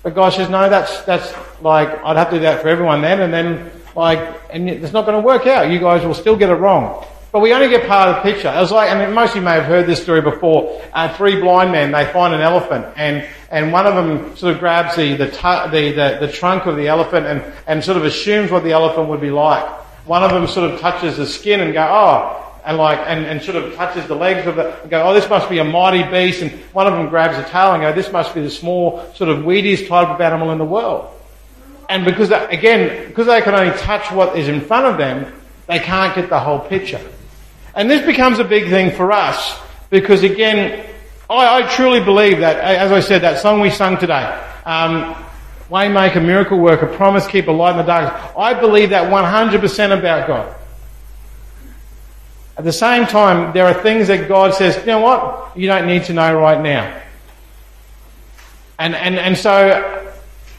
But 0.04 0.14
God 0.14 0.32
says, 0.32 0.48
no, 0.48 0.70
that's, 0.70 1.02
that's 1.02 1.34
like, 1.60 1.88
I'd 2.04 2.16
have 2.16 2.30
to 2.30 2.36
do 2.36 2.42
that 2.42 2.62
for 2.62 2.68
everyone 2.68 3.02
then, 3.02 3.20
and 3.20 3.34
then, 3.34 3.72
like, 3.96 4.40
and 4.50 4.70
it's 4.70 4.92
not 4.92 5.06
going 5.06 5.20
to 5.20 5.26
work 5.26 5.44
out. 5.48 5.72
You 5.72 5.80
guys 5.80 6.06
will 6.06 6.14
still 6.14 6.36
get 6.36 6.50
it 6.50 6.54
wrong. 6.54 7.04
But 7.30 7.40
we 7.40 7.52
only 7.52 7.68
get 7.68 7.86
part 7.86 8.08
of 8.08 8.16
the 8.16 8.32
picture. 8.32 8.48
It 8.48 8.58
was 8.58 8.72
like, 8.72 8.90
I 8.90 9.04
mean, 9.04 9.14
most 9.14 9.30
of 9.30 9.36
you 9.36 9.42
may 9.42 9.52
have 9.52 9.64
heard 9.64 9.86
this 9.86 10.02
story 10.02 10.22
before. 10.22 10.82
Uh, 10.94 11.14
three 11.14 11.38
blind 11.38 11.72
men, 11.72 11.92
they 11.92 12.06
find 12.06 12.34
an 12.34 12.40
elephant, 12.40 12.86
and, 12.96 13.26
and 13.50 13.70
one 13.70 13.86
of 13.86 13.94
them 13.94 14.34
sort 14.34 14.54
of 14.54 14.60
grabs 14.60 14.96
the, 14.96 15.14
the, 15.14 15.26
the, 15.26 15.92
the, 15.92 16.26
the 16.26 16.32
trunk 16.32 16.64
of 16.64 16.76
the 16.76 16.88
elephant 16.88 17.26
and, 17.26 17.44
and 17.66 17.84
sort 17.84 17.98
of 17.98 18.04
assumes 18.06 18.50
what 18.50 18.64
the 18.64 18.72
elephant 18.72 19.10
would 19.10 19.20
be 19.20 19.30
like. 19.30 19.66
One 20.06 20.22
of 20.22 20.30
them 20.30 20.46
sort 20.46 20.70
of 20.70 20.80
touches 20.80 21.18
the 21.18 21.26
skin 21.26 21.60
and 21.60 21.74
go, 21.74 21.86
oh, 21.86 22.44
and 22.64 22.78
like, 22.78 22.98
and, 23.00 23.26
and 23.26 23.42
sort 23.42 23.56
of 23.56 23.74
touches 23.74 24.06
the 24.08 24.14
legs 24.14 24.46
of 24.46 24.56
the, 24.56 24.80
and 24.80 24.90
go, 24.90 25.02
oh, 25.02 25.12
this 25.12 25.28
must 25.28 25.50
be 25.50 25.58
a 25.58 25.64
mighty 25.64 26.02
beast. 26.10 26.40
And 26.40 26.50
one 26.72 26.86
of 26.86 26.94
them 26.94 27.10
grabs 27.10 27.36
the 27.36 27.44
tail 27.50 27.74
and 27.74 27.82
go, 27.82 27.92
this 27.92 28.10
must 28.10 28.34
be 28.34 28.40
the 28.40 28.50
small, 28.50 29.04
sort 29.12 29.28
of 29.28 29.40
weediest 29.40 29.86
type 29.86 30.08
of 30.08 30.18
animal 30.22 30.50
in 30.50 30.56
the 30.56 30.64
world. 30.64 31.10
And 31.90 32.06
because, 32.06 32.30
they, 32.30 32.46
again, 32.46 33.08
because 33.08 33.26
they 33.26 33.42
can 33.42 33.54
only 33.54 33.76
touch 33.76 34.10
what 34.10 34.38
is 34.38 34.48
in 34.48 34.62
front 34.62 34.86
of 34.86 34.96
them, 34.96 35.30
they 35.66 35.78
can't 35.78 36.14
get 36.14 36.30
the 36.30 36.40
whole 36.40 36.60
picture. 36.60 37.00
And 37.78 37.88
this 37.88 38.04
becomes 38.04 38.40
a 38.40 38.44
big 38.44 38.68
thing 38.70 38.90
for 38.90 39.12
us 39.12 39.56
because 39.88 40.24
again, 40.24 40.84
I, 41.30 41.62
I 41.62 41.68
truly 41.68 42.00
believe 42.00 42.40
that, 42.40 42.58
as 42.58 42.90
I 42.90 42.98
said, 42.98 43.22
that 43.22 43.40
song 43.40 43.60
we 43.60 43.70
sung 43.70 43.96
today, 43.98 44.24
um, 44.64 45.14
Waymaker, 45.70 46.20
Miracle 46.20 46.58
Worker, 46.58 46.88
Promise 46.88 47.28
Keeper, 47.28 47.52
Light 47.52 47.70
in 47.70 47.76
the 47.76 47.84
Darkness, 47.84 48.32
I 48.36 48.54
believe 48.54 48.90
that 48.90 49.12
100% 49.12 49.96
about 49.96 50.26
God. 50.26 50.56
At 52.56 52.64
the 52.64 52.72
same 52.72 53.06
time, 53.06 53.52
there 53.52 53.66
are 53.66 53.80
things 53.80 54.08
that 54.08 54.26
God 54.26 54.54
says, 54.54 54.76
you 54.78 54.86
know 54.86 54.98
what? 54.98 55.56
You 55.56 55.68
don't 55.68 55.86
need 55.86 56.02
to 56.06 56.12
know 56.12 56.36
right 56.36 56.60
now. 56.60 57.00
And, 58.80 58.96
and, 58.96 59.14
and 59.14 59.38
so, 59.38 60.12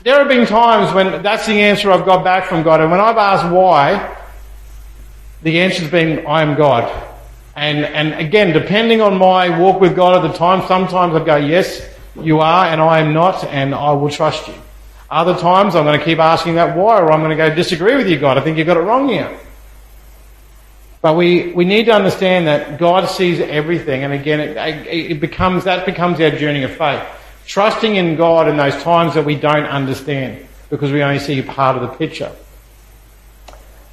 there 0.05 0.19
have 0.19 0.29
been 0.29 0.47
times 0.47 0.95
when 0.95 1.21
that's 1.21 1.47
the 1.47 1.59
answer 1.63 1.91
I've 1.91 2.05
got 2.05 2.23
back 2.23 2.45
from 2.45 2.63
God, 2.63 2.79
and 2.79 2.89
when 2.89 3.01
I've 3.01 3.17
asked 3.17 3.53
why, 3.53 4.15
the 5.41 5.59
answer's 5.59 5.91
been, 5.91 6.25
I 6.25 6.43
am 6.43 6.55
God. 6.55 7.07
And, 7.59 7.83
and 7.83 8.13
again, 8.13 8.53
depending 8.53 9.01
on 9.01 9.17
my 9.17 9.59
walk 9.59 9.81
with 9.81 9.93
God 9.93 10.23
at 10.23 10.31
the 10.31 10.37
time, 10.37 10.65
sometimes 10.65 11.13
I'd 11.13 11.25
go, 11.25 11.35
yes, 11.35 11.85
you 12.15 12.39
are, 12.39 12.65
and 12.67 12.79
I 12.79 12.99
am 12.99 13.13
not, 13.13 13.43
and 13.43 13.75
I 13.75 13.91
will 13.91 14.09
trust 14.09 14.47
you. 14.47 14.53
Other 15.09 15.37
times 15.37 15.75
I'm 15.75 15.83
going 15.83 15.99
to 15.99 16.05
keep 16.05 16.19
asking 16.19 16.55
that 16.55 16.77
why, 16.77 17.01
or 17.01 17.11
I'm 17.11 17.19
going 17.19 17.31
to 17.31 17.35
go 17.35 17.53
disagree 17.53 17.97
with 17.97 18.07
you, 18.07 18.17
God. 18.17 18.37
I 18.37 18.41
think 18.41 18.57
you 18.57 18.63
got 18.63 18.77
it 18.77 18.79
wrong 18.79 19.09
here. 19.09 19.37
But 21.01 21.17
we, 21.17 21.51
we 21.51 21.65
need 21.65 21.87
to 21.87 21.91
understand 21.91 22.47
that 22.47 22.79
God 22.79 23.09
sees 23.09 23.41
everything, 23.41 24.05
and 24.05 24.13
again, 24.13 24.39
it, 24.39 24.87
it 24.87 25.19
becomes, 25.19 25.65
that 25.65 25.85
becomes 25.85 26.21
our 26.21 26.31
journey 26.31 26.63
of 26.63 26.71
faith. 26.77 27.03
Trusting 27.45 27.97
in 27.97 28.15
God 28.15 28.47
in 28.47 28.55
those 28.55 28.81
times 28.83 29.15
that 29.15 29.25
we 29.25 29.35
don't 29.35 29.65
understand, 29.65 30.47
because 30.69 30.93
we 30.93 31.03
only 31.03 31.19
see 31.19 31.41
part 31.41 31.75
of 31.75 31.81
the 31.81 31.97
picture. 31.97 32.31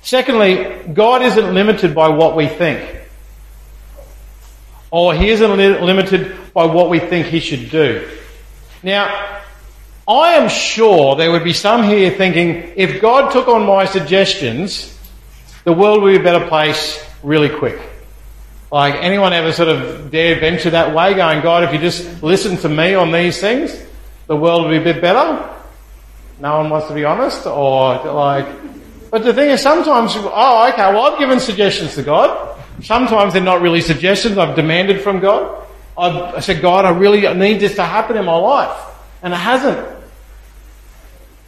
Secondly, 0.03 0.93
God 0.95 1.23
isn't 1.23 1.53
limited 1.53 1.97
by 1.97 2.11
what 2.11 2.37
we 2.37 2.47
think 2.47 2.96
or 4.91 5.15
he 5.15 5.31
isn't 5.31 5.57
limited 5.57 6.37
by 6.53 6.65
what 6.65 6.89
we 6.91 6.99
think 6.99 7.27
he 7.27 7.41
should 7.41 7.71
do. 7.71 8.09
Now, 8.83 9.41
I 10.09 10.35
am 10.35 10.49
sure 10.49 11.17
there 11.17 11.33
would 11.33 11.45
be 11.45 11.53
some 11.53 11.83
here 11.83 12.11
thinking, 12.13 12.73
if 12.77 13.01
God 13.01 13.33
took 13.33 13.49
on 13.49 13.67
my 13.67 13.87
suggestions, 13.87 14.97
the 15.65 15.73
world 15.73 16.03
would 16.03 16.13
be 16.13 16.21
a 16.21 16.23
better 16.23 16.47
place 16.47 17.05
really 17.25 17.49
quick. 17.49 17.81
Like 18.71 18.95
anyone 18.95 19.33
ever 19.33 19.53
sort 19.53 19.69
of 19.69 20.11
dare 20.11 20.39
venture 20.39 20.71
that 20.71 20.95
way, 20.95 21.15
going, 21.15 21.41
God, 21.43 21.65
if 21.65 21.73
you 21.73 21.79
just 21.79 22.23
listen 22.23 22.57
to 22.59 22.69
me 22.69 22.95
on 22.95 23.11
these 23.11 23.41
things, 23.41 23.77
the 24.29 24.37
world 24.37 24.65
would 24.65 24.71
be 24.71 24.77
a 24.79 24.93
bit 24.93 25.01
better? 25.03 25.53
No 26.39 26.59
one 26.59 26.71
wants 26.71 26.89
to 26.89 26.95
be 26.95 27.05
honest, 27.05 27.47
or 27.47 28.05
like, 28.05 28.47
but 29.11 29.25
the 29.25 29.33
thing 29.33 29.51
is 29.51 29.61
sometimes, 29.61 30.13
oh, 30.17 30.69
okay, 30.73 30.93
well 30.93 31.13
I've 31.13 31.19
given 31.19 31.41
suggestions 31.41 31.95
to 31.95 32.03
God. 32.03 32.56
Sometimes 32.83 33.33
they're 33.33 33.43
not 33.43 33.63
really 33.63 33.81
suggestions 33.81 34.39
I've 34.39 34.57
demanded 34.57 35.01
from 35.01 35.21
God. 35.21 35.67
I've, 35.97 36.35
I 36.35 36.41
said, 36.41 36.61
God, 36.61 36.85
I 36.85 36.91
really 36.91 37.23
need 37.35 37.61
this 37.61 37.77
to 37.77 37.85
happen 37.85 38.17
in 38.17 38.25
my 38.25 38.37
life. 38.37 38.79
And 39.23 39.33
it 39.33 39.39
hasn't. 39.39 39.97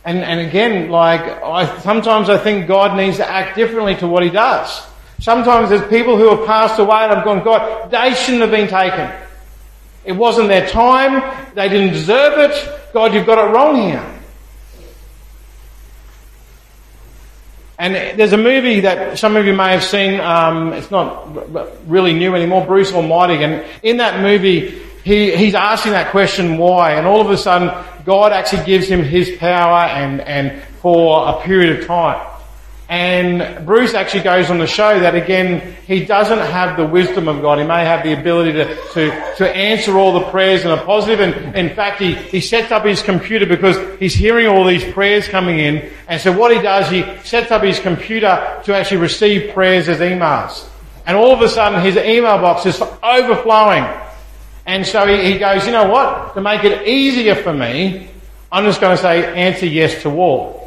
And, 0.04 0.18
and 0.18 0.40
again, 0.40 0.90
like, 0.90 1.20
I, 1.42 1.78
sometimes 1.80 2.30
I 2.30 2.38
think 2.38 2.66
God 2.66 2.96
needs 2.96 3.18
to 3.18 3.28
act 3.28 3.56
differently 3.56 3.94
to 3.96 4.06
what 4.06 4.22
He 4.22 4.30
does. 4.30 4.86
Sometimes 5.20 5.68
there's 5.68 5.86
people 5.88 6.16
who 6.16 6.34
have 6.34 6.46
passed 6.46 6.78
away 6.78 7.02
and 7.02 7.12
I've 7.12 7.24
gone, 7.24 7.44
God, 7.44 7.90
they 7.90 8.14
shouldn't 8.14 8.40
have 8.40 8.50
been 8.50 8.68
taken. 8.68 9.10
It 10.04 10.12
wasn't 10.12 10.48
their 10.48 10.66
time. 10.66 11.22
They 11.54 11.68
didn't 11.68 11.92
deserve 11.92 12.38
it. 12.38 12.92
God, 12.94 13.12
you've 13.12 13.26
got 13.26 13.38
it 13.38 13.50
wrong 13.52 13.82
here. 13.82 14.17
And 17.78 18.18
there's 18.18 18.32
a 18.32 18.38
movie 18.38 18.80
that 18.80 19.18
some 19.18 19.36
of 19.36 19.46
you 19.46 19.54
may 19.54 19.70
have 19.70 19.84
seen. 19.84 20.18
Um, 20.20 20.72
it's 20.72 20.90
not 20.90 21.28
really 21.88 22.12
new 22.12 22.34
anymore. 22.34 22.66
Bruce 22.66 22.92
Almighty, 22.92 23.44
and 23.44 23.64
in 23.84 23.98
that 23.98 24.20
movie, 24.20 24.82
he, 25.04 25.36
he's 25.36 25.54
asking 25.54 25.92
that 25.92 26.10
question 26.10 26.58
why, 26.58 26.94
and 26.94 27.06
all 27.06 27.20
of 27.20 27.30
a 27.30 27.36
sudden, 27.36 27.70
God 28.04 28.32
actually 28.32 28.64
gives 28.64 28.88
him 28.88 29.04
His 29.04 29.36
power 29.38 29.86
and 29.86 30.20
and 30.22 30.60
for 30.82 31.28
a 31.28 31.40
period 31.42 31.78
of 31.78 31.86
time. 31.86 32.37
And 32.88 33.66
Bruce 33.66 33.92
actually 33.92 34.22
goes 34.22 34.48
on 34.50 34.58
to 34.58 34.66
show 34.66 34.98
that 35.00 35.14
again, 35.14 35.76
he 35.86 36.06
doesn't 36.06 36.38
have 36.38 36.78
the 36.78 36.86
wisdom 36.86 37.28
of 37.28 37.42
God. 37.42 37.58
He 37.58 37.64
may 37.64 37.84
have 37.84 38.02
the 38.02 38.18
ability 38.18 38.52
to, 38.52 38.74
to, 38.94 39.34
to 39.36 39.56
answer 39.56 39.98
all 39.98 40.18
the 40.18 40.30
prayers 40.30 40.64
in 40.64 40.70
a 40.70 40.78
positive. 40.78 41.20
And 41.20 41.54
in 41.54 41.76
fact, 41.76 42.00
he, 42.00 42.14
he 42.14 42.40
sets 42.40 42.72
up 42.72 42.86
his 42.86 43.02
computer 43.02 43.44
because 43.44 43.76
he's 43.98 44.14
hearing 44.14 44.46
all 44.46 44.64
these 44.64 44.90
prayers 44.94 45.28
coming 45.28 45.58
in. 45.58 45.90
And 46.08 46.18
so 46.18 46.32
what 46.32 46.50
he 46.50 46.62
does, 46.62 46.90
he 46.90 47.04
sets 47.24 47.50
up 47.50 47.62
his 47.62 47.78
computer 47.78 48.62
to 48.64 48.74
actually 48.74 49.02
receive 49.02 49.52
prayers 49.52 49.90
as 49.90 49.98
emails. 49.98 50.66
And 51.04 51.14
all 51.14 51.32
of 51.32 51.42
a 51.42 51.48
sudden 51.50 51.82
his 51.82 51.96
email 51.98 52.38
box 52.38 52.64
is 52.64 52.80
overflowing. 53.02 53.86
And 54.64 54.86
so 54.86 55.06
he, 55.06 55.32
he 55.32 55.38
goes, 55.38 55.66
you 55.66 55.72
know 55.72 55.90
what? 55.90 56.32
To 56.34 56.40
make 56.40 56.64
it 56.64 56.88
easier 56.88 57.34
for 57.34 57.52
me, 57.52 58.08
I'm 58.50 58.64
just 58.64 58.80
going 58.80 58.96
to 58.96 59.02
say 59.02 59.34
answer 59.34 59.66
yes 59.66 60.00
to 60.02 60.10
all. 60.10 60.57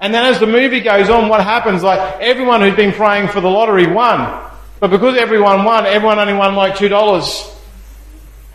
And 0.00 0.14
then 0.14 0.24
as 0.24 0.40
the 0.40 0.46
movie 0.46 0.80
goes 0.80 1.10
on, 1.10 1.28
what 1.28 1.44
happens? 1.44 1.82
Like 1.82 2.20
everyone 2.20 2.62
who's 2.62 2.74
been 2.74 2.92
praying 2.92 3.28
for 3.28 3.40
the 3.40 3.50
lottery 3.50 3.86
won. 3.86 4.50
But 4.80 4.90
because 4.90 5.16
everyone 5.18 5.64
won, 5.64 5.84
everyone 5.84 6.18
only 6.18 6.32
won 6.32 6.54
like 6.54 6.76
two 6.76 6.88
dollars. 6.88 7.46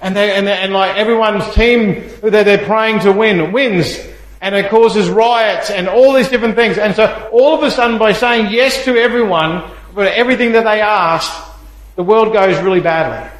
And 0.01 0.15
they, 0.15 0.35
and, 0.35 0.47
they, 0.47 0.57
and 0.57 0.73
like 0.73 0.97
everyone's 0.97 1.53
team 1.53 2.09
that 2.21 2.45
they're 2.45 2.65
praying 2.65 3.01
to 3.01 3.11
win 3.11 3.51
wins. 3.51 3.99
And 4.41 4.55
it 4.55 4.69
causes 4.69 5.07
riots 5.07 5.69
and 5.69 5.87
all 5.87 6.13
these 6.13 6.29
different 6.29 6.55
things. 6.55 6.77
And 6.77 6.95
so 6.95 7.29
all 7.31 7.55
of 7.55 7.63
a 7.63 7.71
sudden 7.71 7.99
by 7.99 8.13
saying 8.13 8.51
yes 8.51 8.83
to 8.85 8.95
everyone, 8.97 9.71
for 9.93 10.03
everything 10.03 10.51
that 10.53 10.63
they 10.63 10.81
asked, 10.81 11.31
the 11.95 12.03
world 12.03 12.33
goes 12.33 12.61
really 12.61 12.81
badly. 12.81 13.31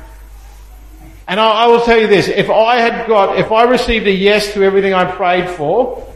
And 1.27 1.39
I, 1.39 1.63
I 1.63 1.67
will 1.67 1.81
tell 1.81 1.97
you 1.97 2.07
this, 2.07 2.27
if 2.27 2.49
I 2.49 2.77
had 2.77 3.07
got, 3.07 3.37
if 3.37 3.51
I 3.51 3.63
received 3.63 4.07
a 4.07 4.11
yes 4.11 4.53
to 4.53 4.63
everything 4.63 4.93
I 4.93 5.11
prayed 5.11 5.49
for, 5.49 6.14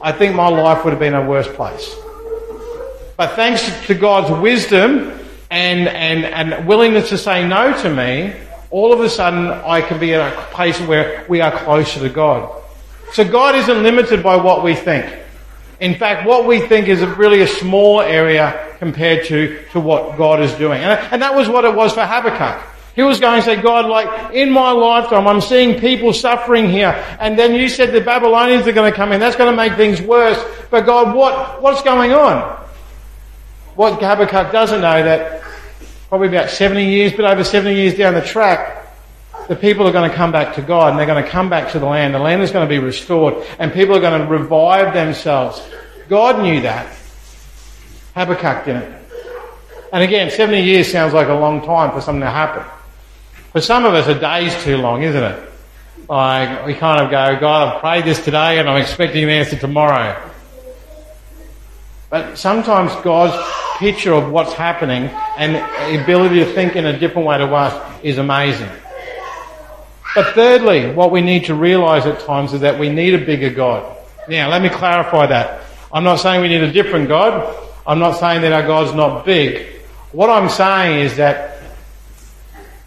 I 0.00 0.12
think 0.12 0.34
my 0.34 0.48
life 0.48 0.84
would 0.84 0.90
have 0.90 1.00
been 1.00 1.14
a 1.14 1.26
worse 1.26 1.48
place. 1.48 1.94
But 3.16 3.34
thanks 3.34 3.68
to 3.86 3.94
God's 3.94 4.30
wisdom 4.40 5.18
and, 5.50 5.88
and, 5.88 6.24
and 6.24 6.68
willingness 6.68 7.08
to 7.08 7.18
say 7.18 7.46
no 7.46 7.76
to 7.82 7.90
me, 7.90 8.34
all 8.70 8.92
of 8.92 9.00
a 9.00 9.08
sudden 9.08 9.48
I 9.48 9.80
can 9.80 9.98
be 9.98 10.12
in 10.12 10.20
a 10.20 10.30
place 10.52 10.80
where 10.82 11.24
we 11.28 11.40
are 11.40 11.50
closer 11.50 12.00
to 12.00 12.08
God. 12.08 12.62
So 13.12 13.28
God 13.28 13.54
isn't 13.56 13.82
limited 13.82 14.22
by 14.22 14.36
what 14.36 14.62
we 14.62 14.74
think. 14.74 15.12
In 15.80 15.94
fact, 15.94 16.26
what 16.26 16.46
we 16.46 16.60
think 16.60 16.88
is 16.88 17.00
really 17.02 17.40
a 17.40 17.46
small 17.46 18.00
area 18.00 18.74
compared 18.78 19.26
to, 19.26 19.64
to 19.72 19.80
what 19.80 20.16
God 20.16 20.40
is 20.42 20.52
doing. 20.54 20.82
And, 20.82 21.00
and 21.12 21.22
that 21.22 21.34
was 21.34 21.48
what 21.48 21.64
it 21.64 21.74
was 21.74 21.94
for 21.94 22.04
Habakkuk. 22.04 22.62
He 22.98 23.04
was 23.04 23.20
going 23.20 23.38
to 23.38 23.44
say, 23.44 23.62
God, 23.62 23.86
like, 23.86 24.34
in 24.34 24.50
my 24.50 24.72
lifetime, 24.72 25.28
I'm 25.28 25.40
seeing 25.40 25.78
people 25.78 26.12
suffering 26.12 26.68
here. 26.68 26.88
And 27.20 27.38
then 27.38 27.54
you 27.54 27.68
said 27.68 27.92
the 27.92 28.00
Babylonians 28.00 28.66
are 28.66 28.72
going 28.72 28.90
to 28.90 28.96
come 28.96 29.12
in. 29.12 29.20
That's 29.20 29.36
going 29.36 29.52
to 29.52 29.56
make 29.56 29.76
things 29.76 30.02
worse. 30.02 30.44
But 30.68 30.84
God, 30.84 31.14
what, 31.14 31.62
what's 31.62 31.80
going 31.82 32.12
on? 32.12 32.42
What 33.76 34.02
Habakkuk 34.02 34.50
doesn't 34.50 34.80
know 34.80 35.00
that 35.04 35.44
probably 36.08 36.26
about 36.26 36.50
70 36.50 36.90
years, 36.90 37.12
but 37.12 37.24
over 37.24 37.44
70 37.44 37.72
years 37.72 37.94
down 37.94 38.14
the 38.14 38.20
track, 38.20 38.92
the 39.46 39.54
people 39.54 39.86
are 39.86 39.92
going 39.92 40.10
to 40.10 40.16
come 40.16 40.32
back 40.32 40.56
to 40.56 40.62
God 40.62 40.90
and 40.90 40.98
they're 40.98 41.06
going 41.06 41.22
to 41.22 41.30
come 41.30 41.48
back 41.48 41.70
to 41.70 41.78
the 41.78 41.86
land. 41.86 42.12
The 42.12 42.18
land 42.18 42.42
is 42.42 42.50
going 42.50 42.66
to 42.66 42.68
be 42.68 42.80
restored 42.80 43.46
and 43.60 43.72
people 43.72 43.94
are 43.94 44.00
going 44.00 44.22
to 44.22 44.26
revive 44.26 44.92
themselves. 44.92 45.62
God 46.08 46.42
knew 46.42 46.62
that. 46.62 46.92
Habakkuk 48.16 48.64
didn't. 48.64 48.92
And 49.92 50.02
again, 50.02 50.32
70 50.32 50.64
years 50.64 50.90
sounds 50.90 51.14
like 51.14 51.28
a 51.28 51.34
long 51.34 51.64
time 51.64 51.92
for 51.92 52.00
something 52.00 52.22
to 52.22 52.30
happen. 52.30 52.64
For 53.58 53.62
some 53.62 53.84
of 53.84 53.92
us, 53.92 54.06
a 54.06 54.14
day's 54.14 54.54
too 54.62 54.76
long, 54.76 55.02
isn't 55.02 55.20
it? 55.20 55.50
Like, 56.08 56.64
we 56.64 56.74
kind 56.74 57.04
of 57.04 57.10
go, 57.10 57.40
God, 57.40 57.74
I've 57.74 57.80
prayed 57.80 58.04
this 58.04 58.24
today 58.24 58.60
and 58.60 58.70
I'm 58.70 58.80
expecting 58.80 59.24
an 59.24 59.30
answer 59.30 59.56
tomorrow. 59.56 60.30
But 62.08 62.38
sometimes 62.38 62.94
God's 63.02 63.36
picture 63.80 64.12
of 64.12 64.30
what's 64.30 64.52
happening 64.52 65.10
and 65.36 65.56
the 65.56 66.00
ability 66.00 66.36
to 66.36 66.44
think 66.44 66.76
in 66.76 66.86
a 66.86 66.96
different 66.96 67.26
way 67.26 67.38
to 67.38 67.46
us 67.46 68.00
is 68.04 68.18
amazing. 68.18 68.70
But 70.14 70.36
thirdly, 70.36 70.92
what 70.92 71.10
we 71.10 71.20
need 71.20 71.46
to 71.46 71.56
realize 71.56 72.06
at 72.06 72.20
times 72.20 72.52
is 72.52 72.60
that 72.60 72.78
we 72.78 72.88
need 72.88 73.14
a 73.14 73.26
bigger 73.26 73.50
God. 73.50 73.92
Now, 74.28 74.50
let 74.50 74.62
me 74.62 74.68
clarify 74.68 75.26
that. 75.26 75.62
I'm 75.92 76.04
not 76.04 76.20
saying 76.20 76.42
we 76.42 76.48
need 76.48 76.62
a 76.62 76.70
different 76.70 77.08
God. 77.08 77.56
I'm 77.84 77.98
not 77.98 78.20
saying 78.20 78.42
that 78.42 78.52
our 78.52 78.62
God's 78.62 78.94
not 78.94 79.24
big. 79.24 79.66
What 80.12 80.30
I'm 80.30 80.48
saying 80.48 81.00
is 81.00 81.16
that 81.16 81.57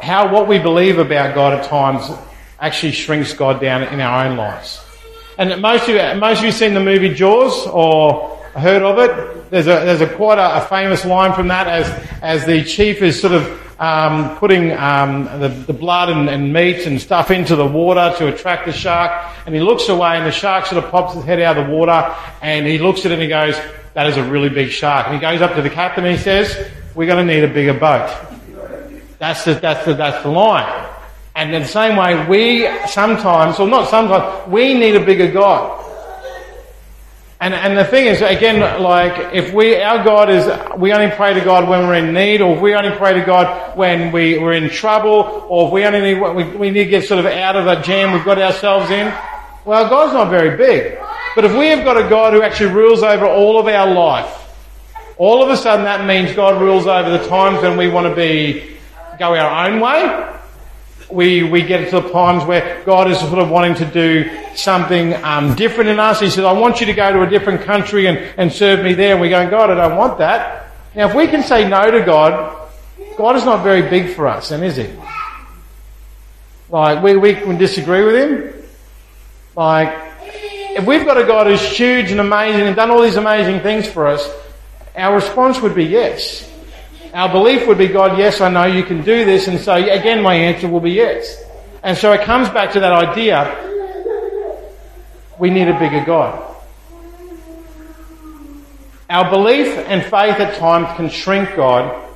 how 0.01 0.31
what 0.31 0.47
we 0.47 0.59
believe 0.59 0.97
about 0.97 1.35
God 1.35 1.53
at 1.53 1.65
times 1.65 2.09
actually 2.59 2.91
shrinks 2.91 3.33
God 3.33 3.61
down 3.61 3.83
in 3.83 3.99
our 3.99 4.25
own 4.25 4.37
lives. 4.37 4.83
And 5.37 5.61
most 5.61 5.83
of 5.83 5.89
you, 5.89 6.19
most 6.19 6.39
of 6.39 6.45
you 6.45 6.51
seen 6.51 6.73
the 6.73 6.83
movie 6.83 7.13
Jaws 7.13 7.67
or 7.67 8.37
heard 8.55 8.83
of 8.83 8.99
it? 8.99 9.49
There's 9.49 9.67
a 9.67 9.85
there's 9.85 10.01
a 10.01 10.07
quite 10.07 10.37
a, 10.37 10.57
a 10.57 10.61
famous 10.67 11.05
line 11.05 11.33
from 11.33 11.47
that 11.47 11.67
as 11.67 11.87
as 12.21 12.45
the 12.45 12.63
chief 12.63 13.01
is 13.01 13.19
sort 13.19 13.33
of 13.33 13.59
um, 13.79 14.37
putting 14.37 14.73
um, 14.73 15.25
the, 15.39 15.47
the 15.47 15.73
blood 15.73 16.09
and, 16.09 16.29
and 16.29 16.53
meat 16.53 16.85
and 16.85 17.01
stuff 17.01 17.31
into 17.31 17.55
the 17.55 17.65
water 17.65 18.13
to 18.19 18.27
attract 18.27 18.67
the 18.67 18.71
shark, 18.71 19.11
and 19.47 19.55
he 19.55 19.61
looks 19.61 19.89
away, 19.89 20.17
and 20.17 20.27
the 20.27 20.31
shark 20.31 20.67
sort 20.67 20.83
of 20.83 20.91
pops 20.91 21.15
his 21.15 21.23
head 21.23 21.41
out 21.41 21.57
of 21.57 21.65
the 21.65 21.73
water, 21.73 22.15
and 22.43 22.67
he 22.67 22.77
looks 22.77 22.99
at 23.05 23.11
it 23.11 23.13
and 23.13 23.23
he 23.23 23.27
goes, 23.27 23.55
"That 23.93 24.07
is 24.07 24.17
a 24.17 24.23
really 24.23 24.49
big 24.49 24.69
shark." 24.69 25.07
And 25.07 25.15
he 25.15 25.21
goes 25.21 25.41
up 25.41 25.55
to 25.55 25.61
the 25.61 25.69
captain 25.69 26.05
and 26.05 26.15
he 26.15 26.21
says, 26.21 26.69
"We're 26.93 27.07
going 27.07 27.25
to 27.25 27.33
need 27.33 27.43
a 27.43 27.53
bigger 27.53 27.73
boat." 27.73 28.30
That's 29.21 29.45
the, 29.45 29.53
that's 29.53 29.85
the, 29.85 29.93
that's 29.93 30.23
the 30.23 30.31
line. 30.31 30.89
And 31.35 31.53
in 31.53 31.61
the 31.61 31.67
same 31.67 31.95
way, 31.95 32.25
we 32.25 32.67
sometimes, 32.87 33.59
or 33.59 33.67
not 33.67 33.87
sometimes, 33.87 34.49
we 34.49 34.73
need 34.73 34.95
a 34.95 35.05
bigger 35.05 35.31
God. 35.31 35.77
And, 37.39 37.53
and 37.53 37.77
the 37.77 37.85
thing 37.85 38.07
is, 38.07 38.23
again, 38.23 38.81
like, 38.81 39.35
if 39.35 39.53
we, 39.53 39.75
our 39.79 40.03
God 40.03 40.31
is, 40.31 40.49
we 40.75 40.91
only 40.91 41.15
pray 41.15 41.35
to 41.35 41.41
God 41.41 41.69
when 41.69 41.87
we're 41.87 42.03
in 42.03 42.15
need, 42.15 42.41
or 42.41 42.55
if 42.55 42.61
we 42.63 42.73
only 42.73 42.97
pray 42.97 43.13
to 43.13 43.23
God 43.23 43.77
when 43.77 44.11
we, 44.11 44.39
we're 44.39 44.53
in 44.53 44.71
trouble, 44.71 45.45
or 45.47 45.67
if 45.67 45.71
we 45.71 45.85
only 45.85 46.01
need, 46.01 46.19
we, 46.19 46.43
we 46.57 46.71
need 46.71 46.85
to 46.85 46.89
get 46.89 47.07
sort 47.07 47.19
of 47.19 47.27
out 47.27 47.55
of 47.55 47.67
a 47.67 47.79
jam 47.83 48.13
we've 48.13 48.25
got 48.25 48.39
ourselves 48.39 48.89
in, 48.89 49.13
well, 49.65 49.87
God's 49.87 50.13
not 50.13 50.31
very 50.31 50.57
big. 50.57 50.97
But 51.35 51.45
if 51.45 51.55
we 51.55 51.67
have 51.67 51.85
got 51.85 51.95
a 51.95 52.09
God 52.09 52.33
who 52.33 52.41
actually 52.41 52.73
rules 52.73 53.03
over 53.03 53.27
all 53.27 53.59
of 53.59 53.67
our 53.67 53.93
life, 53.93 54.51
all 55.19 55.43
of 55.43 55.49
a 55.51 55.57
sudden 55.57 55.85
that 55.85 56.07
means 56.07 56.35
God 56.35 56.59
rules 56.59 56.87
over 56.87 57.15
the 57.15 57.27
times 57.27 57.61
when 57.61 57.77
we 57.77 57.87
want 57.87 58.07
to 58.07 58.15
be 58.15 58.70
go 59.21 59.35
our 59.35 59.67
own 59.67 59.79
way. 59.79 60.35
We, 61.11 61.43
we 61.43 61.61
get 61.61 61.91
to 61.91 62.01
the 62.01 62.09
times 62.09 62.43
where 62.43 62.83
God 62.85 63.11
is 63.11 63.19
sort 63.19 63.37
of 63.37 63.51
wanting 63.51 63.75
to 63.75 63.85
do 63.85 64.55
something 64.55 65.13
um, 65.23 65.53
different 65.55 65.91
in 65.91 65.99
us. 65.99 66.19
He 66.21 66.29
says, 66.29 66.43
I 66.43 66.53
want 66.53 66.79
you 66.79 66.87
to 66.87 66.93
go 66.93 67.13
to 67.13 67.21
a 67.21 67.29
different 67.29 67.61
country 67.61 68.07
and, 68.07 68.17
and 68.17 68.51
serve 68.51 68.83
me 68.83 68.93
there. 68.93 69.11
And 69.11 69.21
we 69.21 69.29
go, 69.29 69.47
God, 69.47 69.69
I 69.69 69.75
don't 69.75 69.97
want 69.97 70.17
that. 70.17 70.71
Now, 70.95 71.07
if 71.07 71.15
we 71.15 71.27
can 71.27 71.43
say 71.43 71.69
no 71.69 71.91
to 71.91 72.03
God, 72.03 72.69
God 73.15 73.35
is 73.35 73.45
not 73.45 73.61
very 73.63 73.87
big 73.89 74.15
for 74.15 74.27
us, 74.27 74.49
and 74.49 74.63
is 74.63 74.77
he? 74.77 74.89
Like, 76.69 77.03
we, 77.03 77.15
we 77.17 77.33
can 77.35 77.57
disagree 77.57 78.03
with 78.03 78.15
him. 78.15 78.53
Like, 79.55 79.93
if 80.23 80.85
we've 80.87 81.05
got 81.05 81.17
a 81.17 81.25
God 81.25 81.45
who's 81.45 81.61
huge 81.61 82.09
and 82.11 82.19
amazing 82.19 82.61
and 82.61 82.75
done 82.75 82.89
all 82.89 83.01
these 83.01 83.17
amazing 83.17 83.59
things 83.61 83.87
for 83.87 84.07
us, 84.07 84.27
our 84.95 85.13
response 85.13 85.61
would 85.61 85.75
be 85.75 85.85
yes. 85.85 86.50
Our 87.13 87.29
belief 87.29 87.67
would 87.67 87.77
be, 87.77 87.87
God, 87.87 88.17
yes, 88.17 88.39
I 88.39 88.49
know 88.49 88.65
you 88.65 88.83
can 88.83 89.03
do 89.03 89.25
this. 89.25 89.47
And 89.47 89.59
so 89.59 89.75
again, 89.75 90.21
my 90.21 90.33
answer 90.33 90.69
will 90.69 90.79
be 90.79 90.91
yes. 90.91 91.43
And 91.83 91.97
so 91.97 92.13
it 92.13 92.21
comes 92.21 92.47
back 92.49 92.71
to 92.73 92.79
that 92.79 92.93
idea. 92.93 93.69
We 95.37 95.49
need 95.49 95.67
a 95.67 95.77
bigger 95.77 96.05
God. 96.05 96.47
Our 99.09 99.29
belief 99.29 99.67
and 99.67 100.01
faith 100.03 100.39
at 100.39 100.57
times 100.57 100.87
can 100.95 101.09
shrink 101.09 101.53
God. 101.55 102.07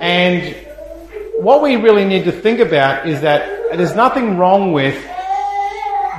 And 0.00 0.54
what 1.38 1.60
we 1.60 1.74
really 1.74 2.04
need 2.04 2.24
to 2.24 2.32
think 2.32 2.60
about 2.60 3.08
is 3.08 3.22
that 3.22 3.76
there's 3.76 3.96
nothing 3.96 4.38
wrong 4.38 4.72
with, 4.72 4.94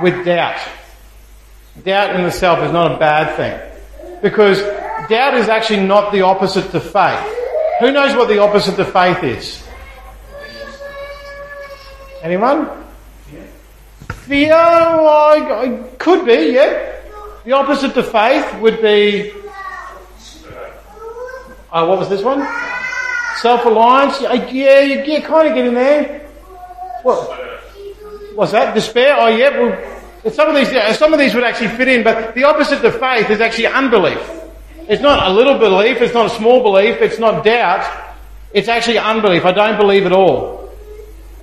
with 0.02 0.26
doubt. 0.26 0.60
Doubt 1.82 2.14
in 2.14 2.26
itself 2.26 2.58
is 2.58 2.72
not 2.72 2.92
a 2.92 2.98
bad 2.98 3.36
thing. 3.36 4.20
Because 4.20 4.60
doubt 5.08 5.34
is 5.34 5.48
actually 5.48 5.86
not 5.86 6.12
the 6.12 6.22
opposite 6.22 6.70
to 6.72 6.80
faith. 6.80 7.37
Who 7.80 7.92
knows 7.92 8.16
what 8.16 8.28
the 8.28 8.38
opposite 8.38 8.76
to 8.76 8.84
faith 8.84 9.22
is? 9.22 9.64
Anyone? 12.22 12.68
Fear? 14.08 14.50
Well, 14.50 15.46
oh, 15.48 15.90
could 15.98 16.26
be, 16.26 16.54
yeah. 16.54 17.00
The 17.44 17.52
opposite 17.52 17.94
to 17.94 18.02
faith 18.02 18.60
would 18.60 18.82
be. 18.82 19.32
Oh, 21.72 21.88
what 21.88 21.98
was 21.98 22.08
this 22.08 22.22
one? 22.22 22.46
Self-reliance. 23.36 24.20
Yeah, 24.22 24.80
you, 24.80 25.02
you 25.04 25.22
kind 25.22 25.48
of 25.48 25.54
get 25.54 25.66
in 25.66 25.74
there. 25.74 26.28
What? 27.04 27.38
What's 28.34 28.52
that? 28.52 28.74
Despair? 28.74 29.16
Oh, 29.18 29.28
yeah. 29.28 29.56
Well, 29.56 30.32
some 30.32 30.48
of 30.48 30.56
these, 30.56 30.96
some 30.98 31.12
of 31.12 31.18
these 31.18 31.34
would 31.34 31.44
actually 31.44 31.68
fit 31.68 31.88
in, 31.88 32.02
but 32.02 32.34
the 32.34 32.44
opposite 32.44 32.82
to 32.82 32.90
faith 32.90 33.30
is 33.30 33.40
actually 33.40 33.68
unbelief. 33.68 34.37
It's 34.88 35.02
not 35.02 35.28
a 35.28 35.32
little 35.32 35.58
belief, 35.58 36.00
it's 36.00 36.14
not 36.14 36.26
a 36.26 36.30
small 36.30 36.62
belief, 36.62 37.02
it's 37.02 37.18
not 37.18 37.44
doubt. 37.44 38.06
It's 38.54 38.68
actually 38.68 38.98
unbelief. 38.98 39.44
I 39.44 39.52
don't 39.52 39.76
believe 39.76 40.06
at 40.06 40.12
all. 40.12 40.70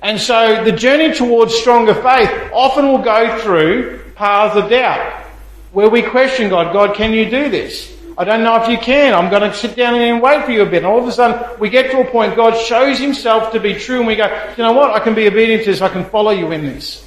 And 0.02 0.20
so 0.20 0.64
the 0.64 0.72
journey 0.72 1.14
towards 1.14 1.54
stronger 1.54 1.94
faith 1.94 2.30
often 2.52 2.88
will 2.88 3.02
go 3.02 3.38
through 3.38 4.00
paths 4.16 4.56
of 4.56 4.68
doubt 4.68 5.24
where 5.72 5.88
we 5.88 6.02
question 6.02 6.48
God, 6.48 6.72
God, 6.72 6.96
can 6.96 7.12
you 7.12 7.30
do 7.30 7.50
this? 7.50 7.94
I 8.18 8.24
don't 8.24 8.42
know 8.42 8.62
if 8.62 8.68
you 8.68 8.78
can. 8.78 9.14
I'm 9.14 9.30
going 9.30 9.42
to 9.42 9.54
sit 9.54 9.76
down 9.76 9.94
and 9.94 10.22
wait 10.22 10.44
for 10.44 10.50
you 10.50 10.62
a 10.62 10.66
bit. 10.66 10.78
And 10.78 10.86
all 10.86 10.98
of 10.98 11.06
a 11.06 11.12
sudden, 11.12 11.60
we 11.60 11.68
get 11.68 11.90
to 11.90 12.00
a 12.00 12.10
point, 12.10 12.34
God 12.34 12.58
shows 12.58 12.98
himself 12.98 13.52
to 13.52 13.60
be 13.60 13.74
true, 13.74 13.98
and 13.98 14.06
we 14.06 14.16
go, 14.16 14.24
you 14.56 14.64
know 14.64 14.72
what? 14.72 14.90
I 14.90 15.00
can 15.00 15.14
be 15.14 15.26
obedient 15.26 15.64
to 15.64 15.72
this. 15.72 15.82
I 15.82 15.90
can 15.90 16.06
follow 16.06 16.30
you 16.30 16.50
in 16.50 16.64
this. 16.64 17.05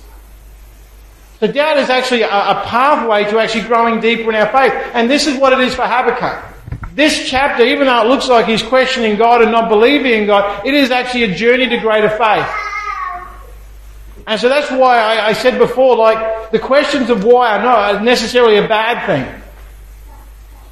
So 1.39 1.47
doubt 1.47 1.77
is 1.77 1.89
actually 1.89 2.23
a, 2.23 2.27
a 2.27 2.63
pathway 2.65 3.23
to 3.29 3.39
actually 3.39 3.63
growing 3.63 4.01
deeper 4.01 4.29
in 4.29 4.35
our 4.35 4.47
faith. 4.47 4.73
And 4.93 5.09
this 5.09 5.25
is 5.25 5.37
what 5.39 5.53
it 5.53 5.59
is 5.59 5.73
for 5.73 5.83
Habakkuk. 5.83 6.43
This 6.95 7.29
chapter, 7.29 7.63
even 7.63 7.87
though 7.87 8.01
it 8.01 8.09
looks 8.09 8.27
like 8.27 8.45
he's 8.45 8.61
questioning 8.61 9.15
God 9.17 9.41
and 9.41 9.51
not 9.51 9.69
believing 9.69 10.11
in 10.11 10.25
God, 10.25 10.65
it 10.65 10.73
is 10.73 10.91
actually 10.91 11.23
a 11.23 11.35
journey 11.35 11.69
to 11.69 11.77
greater 11.77 12.09
faith. 12.09 12.47
And 14.27 14.39
so 14.39 14.49
that's 14.49 14.69
why 14.69 14.97
I, 14.97 15.27
I 15.27 15.33
said 15.33 15.57
before, 15.57 15.95
like, 15.95 16.51
the 16.51 16.59
questions 16.59 17.09
of 17.09 17.23
why 17.23 17.57
are 17.57 17.63
not 17.63 18.03
necessarily 18.03 18.57
a 18.57 18.67
bad 18.67 19.05
thing. 19.05 19.41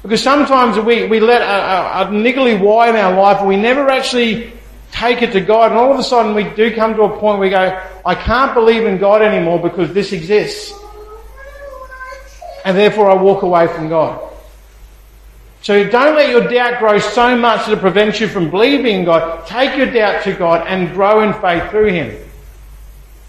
Because 0.02 0.22
sometimes 0.22 0.78
we, 0.78 1.06
we 1.06 1.18
let 1.18 1.40
a, 1.42 1.44
a, 1.44 2.02
a 2.02 2.06
niggly 2.12 2.60
why 2.60 2.90
in 2.90 2.96
our 2.96 3.16
life 3.16 3.38
and 3.38 3.48
we 3.48 3.56
never 3.56 3.88
actually 3.88 4.52
take 4.98 5.22
it 5.22 5.32
to 5.32 5.40
God 5.40 5.70
and 5.70 5.78
all 5.78 5.92
of 5.92 5.98
a 5.98 6.02
sudden 6.02 6.34
we 6.34 6.44
do 6.54 6.74
come 6.74 6.94
to 6.94 7.02
a 7.02 7.08
point 7.08 7.38
where 7.38 7.48
we 7.48 7.50
go, 7.50 7.82
I 8.04 8.14
can't 8.14 8.54
believe 8.54 8.84
in 8.84 8.98
God 8.98 9.22
anymore 9.22 9.60
because 9.60 9.92
this 9.92 10.12
exists. 10.12 10.72
And 12.64 12.76
therefore 12.76 13.10
I 13.10 13.14
walk 13.14 13.42
away 13.42 13.68
from 13.68 13.88
God. 13.88 14.28
So 15.62 15.88
don't 15.88 16.14
let 16.14 16.30
your 16.30 16.48
doubt 16.48 16.78
grow 16.78 16.98
so 16.98 17.36
much 17.36 17.66
that 17.66 17.72
it 17.72 17.80
prevents 17.80 18.20
you 18.20 18.28
from 18.28 18.50
believing 18.50 19.00
in 19.00 19.04
God. 19.04 19.46
Take 19.46 19.76
your 19.76 19.90
doubt 19.90 20.24
to 20.24 20.32
God 20.32 20.66
and 20.66 20.92
grow 20.92 21.20
in 21.20 21.32
faith 21.40 21.70
through 21.70 21.92
Him. 21.92 22.16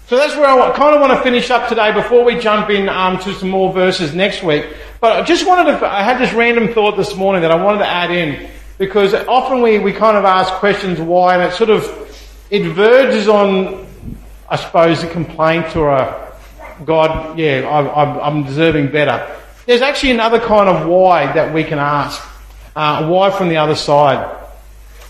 So 0.06 0.16
that's 0.16 0.34
where 0.36 0.48
I 0.48 0.76
kind 0.76 0.94
of 0.94 1.00
want 1.00 1.12
to 1.12 1.22
finish 1.22 1.50
up 1.50 1.68
today 1.68 1.92
before 1.92 2.24
we 2.24 2.38
jump 2.38 2.68
in 2.70 2.88
um, 2.88 3.18
to 3.20 3.32
some 3.34 3.48
more 3.48 3.72
verses 3.72 4.14
next 4.14 4.42
week. 4.42 4.66
But 5.00 5.12
I 5.12 5.22
just 5.22 5.46
wanted 5.46 5.78
to, 5.78 5.86
I 5.86 6.02
had 6.02 6.20
this 6.20 6.32
random 6.32 6.72
thought 6.72 6.96
this 6.96 7.14
morning 7.14 7.42
that 7.42 7.50
I 7.50 7.62
wanted 7.62 7.78
to 7.78 7.86
add 7.86 8.10
in 8.10 8.50
because 8.80 9.12
often 9.12 9.60
we, 9.60 9.78
we 9.78 9.92
kind 9.92 10.16
of 10.16 10.24
ask 10.24 10.54
questions 10.54 10.98
why 10.98 11.34
and 11.36 11.52
it 11.52 11.54
sort 11.54 11.68
of, 11.68 11.84
it 12.50 12.72
verges 12.72 13.28
on, 13.28 13.86
I 14.48 14.56
suppose, 14.56 15.02
a 15.02 15.06
complaint 15.06 15.76
or 15.76 15.90
a, 15.90 16.32
God, 16.86 17.38
yeah, 17.38 17.68
I, 17.68 18.26
I'm 18.26 18.42
deserving 18.44 18.90
better. 18.90 19.36
There's 19.66 19.82
actually 19.82 20.12
another 20.12 20.40
kind 20.40 20.66
of 20.70 20.88
why 20.88 21.30
that 21.30 21.52
we 21.52 21.62
can 21.62 21.78
ask. 21.78 22.26
Uh, 22.74 23.06
why 23.06 23.30
from 23.30 23.50
the 23.50 23.58
other 23.58 23.74
side. 23.74 24.38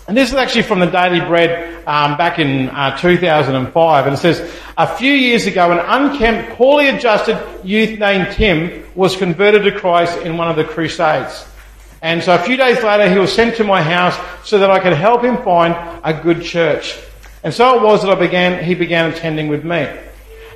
And 0.05 0.17
this 0.17 0.29
is 0.29 0.35
actually 0.35 0.63
from 0.63 0.81
the 0.81 0.87
Daily 0.87 1.21
Bread 1.21 1.87
um, 1.87 2.17
back 2.17 2.39
in 2.39 2.67
uh, 2.67 2.97
2005. 2.97 4.05
And 4.05 4.13
it 4.13 4.17
says, 4.17 4.53
a 4.77 4.97
few 4.97 5.13
years 5.13 5.45
ago, 5.45 5.71
an 5.71 5.79
unkempt, 5.79 6.57
poorly 6.57 6.89
adjusted 6.89 7.41
youth 7.63 7.97
named 7.99 8.33
Tim 8.33 8.83
was 8.95 9.15
converted 9.15 9.63
to 9.63 9.79
Christ 9.79 10.17
in 10.23 10.35
one 10.35 10.49
of 10.49 10.57
the 10.57 10.65
crusades. 10.65 11.45
And 12.01 12.23
so 12.23 12.33
a 12.33 12.39
few 12.39 12.57
days 12.57 12.83
later, 12.83 13.09
he 13.09 13.19
was 13.19 13.31
sent 13.31 13.57
to 13.57 13.63
my 13.63 13.81
house 13.81 14.17
so 14.47 14.57
that 14.59 14.71
I 14.71 14.79
could 14.79 14.93
help 14.93 15.23
him 15.23 15.37
find 15.43 15.75
a 16.03 16.13
good 16.13 16.41
church. 16.41 16.97
And 17.43 17.53
so 17.53 17.77
it 17.77 17.83
was 17.83 18.01
that 18.01 18.11
I 18.11 18.15
began, 18.15 18.63
he 18.63 18.73
began 18.73 19.11
attending 19.11 19.47
with 19.47 19.63
me. 19.63 19.87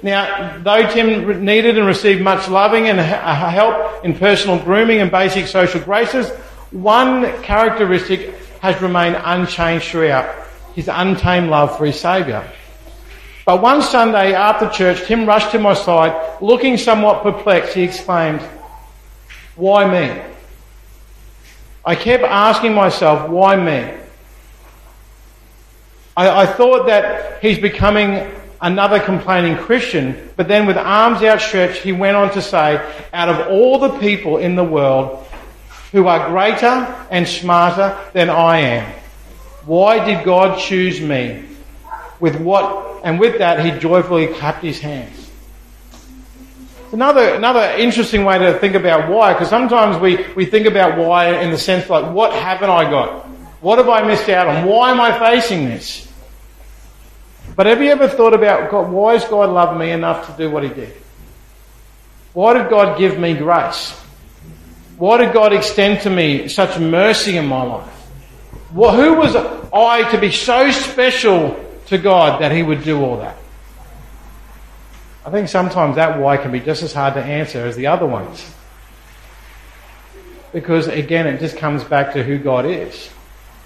Now, 0.01 0.58
though 0.62 0.88
Tim 0.89 1.43
needed 1.45 1.77
and 1.77 1.88
received 1.88 2.21
much 2.21 2.47
loving 2.47 2.88
and 2.89 2.99
uh, 2.99 3.49
help 3.49 4.05
in 4.05 4.15
personal 4.15 4.60
grooming 4.60 4.99
and 4.99 5.10
basic 5.10 5.47
social 5.47 5.81
graces, 5.81 6.29
one 6.71 7.41
characteristic 7.41 8.36
has 8.60 8.79
remained 8.81 9.19
unchanged 9.23 9.88
throughout 9.88 10.47
his 10.75 10.89
untamed 10.91 11.49
love 11.49 11.77
for 11.77 11.86
his 11.86 11.99
Saviour. 11.99 12.43
But 13.45 13.62
one 13.62 13.81
Sunday 13.81 14.34
after 14.34 14.69
church, 14.69 15.05
Tim 15.05 15.25
rushed 15.25 15.51
to 15.51 15.60
my 15.60 15.73
side, 15.73 16.41
looking 16.41 16.77
somewhat 16.77 17.21
perplexed. 17.21 17.75
He 17.75 17.84
exclaimed, 17.84 18.41
Why 19.55 19.89
me? 19.89 20.21
I 21.85 21.95
kept 21.95 22.23
asking 22.23 22.73
myself, 22.73 23.29
Why 23.29 23.55
me? 23.55 23.93
I, 26.17 26.43
I 26.43 26.45
thought 26.45 26.87
that 26.87 27.41
he's 27.41 27.59
becoming 27.59 28.31
another 28.61 28.99
complaining 28.99 29.57
Christian, 29.57 30.31
but 30.35 30.47
then 30.47 30.65
with 30.65 30.77
arms 30.77 31.21
outstretched, 31.21 31.83
he 31.83 31.91
went 31.91 32.15
on 32.15 32.31
to 32.31 32.41
say, 32.41 32.81
Out 33.13 33.29
of 33.29 33.47
all 33.49 33.79
the 33.79 33.99
people 33.99 34.37
in 34.37 34.55
the 34.55 34.63
world, 34.63 35.27
who 35.91 36.07
are 36.07 36.29
greater 36.29 37.05
and 37.11 37.27
smarter 37.27 37.97
than 38.13 38.29
I 38.29 38.57
am. 38.57 38.93
Why 39.65 40.03
did 40.03 40.25
God 40.25 40.59
choose 40.59 40.99
me? 40.99 41.43
With 42.19 42.39
what, 42.39 43.01
and 43.03 43.19
with 43.19 43.37
that, 43.39 43.63
he 43.65 43.79
joyfully 43.79 44.27
clapped 44.27 44.63
his 44.63 44.79
hands. 44.79 45.24
Another, 46.95 47.34
another 47.34 47.75
interesting 47.77 48.23
way 48.23 48.39
to 48.39 48.58
think 48.60 48.73
about 48.73 49.10
why, 49.10 49.34
because 49.34 49.49
sometimes 49.49 50.01
we, 50.01 50.25
we 50.36 50.45
think 50.45 50.65
about 50.65 50.97
why 50.97 51.41
in 51.41 51.51
the 51.51 51.58
sense 51.58 51.89
like, 51.89 52.10
what 52.13 52.31
haven't 52.31 52.69
I 52.69 52.89
got? 52.89 53.25
What 53.60 53.79
have 53.79 53.89
I 53.89 54.08
missed 54.08 54.29
out 54.29 54.47
on? 54.47 54.63
Why 54.63 54.91
am 54.91 55.01
I 55.01 55.19
facing 55.19 55.65
this? 55.65 56.10
But 57.53 57.65
have 57.65 57.81
you 57.81 57.91
ever 57.91 58.08
thought 58.08 58.34
about 58.34 58.71
God, 58.71 58.89
why 58.89 59.12
has 59.12 59.25
God 59.25 59.49
loved 59.49 59.77
me 59.77 59.91
enough 59.91 60.25
to 60.27 60.38
do 60.41 60.49
what 60.49 60.63
he 60.63 60.69
did? 60.69 60.95
Why 62.31 62.53
did 62.53 62.69
God 62.69 62.97
give 62.97 63.19
me 63.19 63.34
grace? 63.34 63.91
Why 64.97 65.17
did 65.17 65.34
God 65.34 65.51
extend 65.51 65.99
to 66.03 66.10
me 66.10 66.47
such 66.47 66.79
mercy 66.79 67.36
in 67.36 67.45
my 67.45 67.62
life? 67.62 68.08
Well, 68.73 68.95
who 68.95 69.15
was 69.15 69.36
I 69.36 70.10
to 70.12 70.17
be 70.17 70.31
so 70.31 70.71
special 70.71 71.62
to 71.88 71.97
God 71.97 72.39
that 72.39 72.53
He 72.53 72.63
would 72.63 72.86
do 72.86 73.03
all 73.03 73.17
that? 73.17 73.36
I 75.25 75.31
think 75.31 75.49
sometimes 75.49 75.95
that 75.95 76.19
why 76.19 76.38
can 76.38 76.51
be 76.51 76.59
just 76.59 76.83
as 76.83 76.93
hard 76.93 77.15
to 77.15 77.23
answer 77.23 77.65
as 77.65 77.75
the 77.75 77.88
other 77.88 78.05
ones. 78.05 78.53
Because 80.53 80.88
again, 80.88 81.25
it 81.25 81.39
just 81.39 81.57
comes 81.57 81.83
back 81.83 82.13
to 82.13 82.23
who 82.23 82.38
God 82.38 82.65
is. 82.65 83.09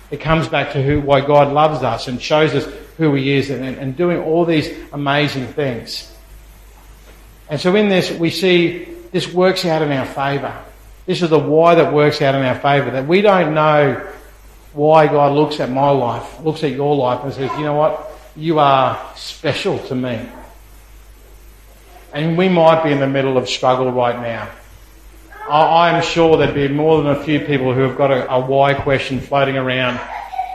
It 0.10 0.22
comes 0.22 0.48
back 0.48 0.72
to 0.74 0.82
who, 0.82 1.02
why 1.02 1.20
God 1.22 1.52
loves 1.52 1.84
us 1.84 2.08
and 2.08 2.22
shows 2.22 2.56
us 2.56 2.66
who 2.98 3.14
He 3.14 3.34
is 3.34 3.50
and, 3.50 3.64
and 3.64 3.96
doing 3.96 4.20
all 4.20 4.46
these 4.46 4.74
amazing 4.94 5.48
things. 5.48 6.12
And 7.50 7.60
so 7.60 7.76
in 7.76 7.90
this, 7.90 8.10
we 8.12 8.30
see 8.30 8.86
this 9.12 9.32
works 9.32 9.66
out 9.66 9.82
in 9.82 9.92
our 9.92 10.06
favour. 10.06 10.64
This 11.06 11.22
is 11.22 11.30
the 11.30 11.40
why 11.40 11.76
that 11.76 11.94
works 11.94 12.22
out 12.22 12.36
in 12.36 12.42
our 12.44 12.60
favour. 12.60 12.92
That 12.92 13.08
we 13.08 13.22
don't 13.22 13.54
know 13.54 14.08
why 14.74 15.08
God 15.08 15.34
looks 15.34 15.60
at 15.60 15.70
my 15.70 15.90
life, 15.90 16.40
looks 16.42 16.64
at 16.64 16.72
your 16.72 16.96
life 16.96 17.24
and 17.24 17.34
says, 17.34 17.52
you 17.58 17.66
know 17.66 17.76
what? 17.76 18.12
You 18.36 18.60
are 18.60 19.12
special 19.16 19.78
to 19.88 19.96
me. 19.96 20.26
And 22.14 22.38
we 22.38 22.50
might 22.50 22.84
be 22.84 22.92
in 22.92 23.00
the 23.00 23.08
middle 23.08 23.38
of 23.38 23.48
struggle 23.48 23.92
right 23.92 24.20
now. 24.22 24.50
I, 25.50 25.90
am 25.90 26.04
sure 26.04 26.38
there'd 26.38 26.54
be 26.54 26.68
more 26.68 27.02
than 27.02 27.12
a 27.12 27.24
few 27.24 27.40
people 27.40 27.74
who 27.74 27.82
have 27.82 27.98
got 27.98 28.12
a, 28.12 28.32
a 28.32 28.40
why 28.40 28.76
question 28.76 29.20
floating 29.20 29.58
around, 29.58 30.00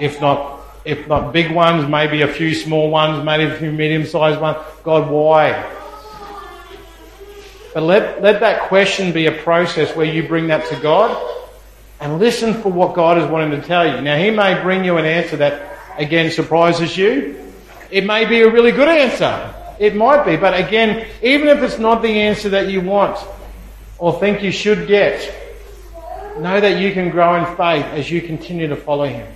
if 0.00 0.20
not 0.20 0.54
if 0.84 1.08
not 1.08 1.32
big 1.32 1.50
ones, 1.50 1.88
maybe 1.88 2.22
a 2.22 2.28
few 2.28 2.54
small 2.54 2.90
ones, 2.90 3.24
maybe 3.24 3.44
a 3.44 3.56
few 3.56 3.72
medium 3.72 4.04
sized 4.04 4.40
ones. 4.40 4.58
God, 4.82 5.10
why? 5.10 5.52
But 7.72 7.82
let, 7.82 8.22
let 8.22 8.40
that 8.40 8.68
question 8.68 9.12
be 9.12 9.26
a 9.26 9.32
process 9.32 9.96
where 9.96 10.06
you 10.06 10.28
bring 10.28 10.48
that 10.48 10.68
to 10.68 10.76
God 10.76 11.16
and 12.00 12.18
listen 12.18 12.54
for 12.54 12.70
what 12.70 12.94
God 12.94 13.18
is 13.18 13.28
wanting 13.30 13.58
to 13.58 13.66
tell 13.66 13.86
you. 13.86 14.00
Now, 14.02 14.16
He 14.16 14.30
may 14.30 14.60
bring 14.62 14.84
you 14.84 14.98
an 14.98 15.06
answer 15.06 15.38
that, 15.38 15.78
again, 15.98 16.30
surprises 16.30 16.96
you. 16.96 17.40
It 17.90 18.04
may 18.04 18.26
be 18.26 18.42
a 18.42 18.50
really 18.50 18.72
good 18.72 18.88
answer. 18.88 19.53
It 19.78 19.94
might 19.94 20.24
be. 20.24 20.36
But 20.36 20.58
again, 20.58 21.06
even 21.22 21.48
if 21.48 21.62
it's 21.62 21.78
not 21.78 22.02
the 22.02 22.20
answer 22.20 22.48
that 22.50 22.68
you 22.68 22.80
want 22.80 23.18
or 23.98 24.18
think 24.18 24.42
you 24.42 24.52
should 24.52 24.86
get, 24.86 25.32
know 26.38 26.60
that 26.60 26.80
you 26.80 26.92
can 26.92 27.10
grow 27.10 27.36
in 27.36 27.44
faith 27.56 27.84
as 27.86 28.10
you 28.10 28.20
continue 28.22 28.68
to 28.68 28.76
follow 28.76 29.04
Him. 29.04 29.26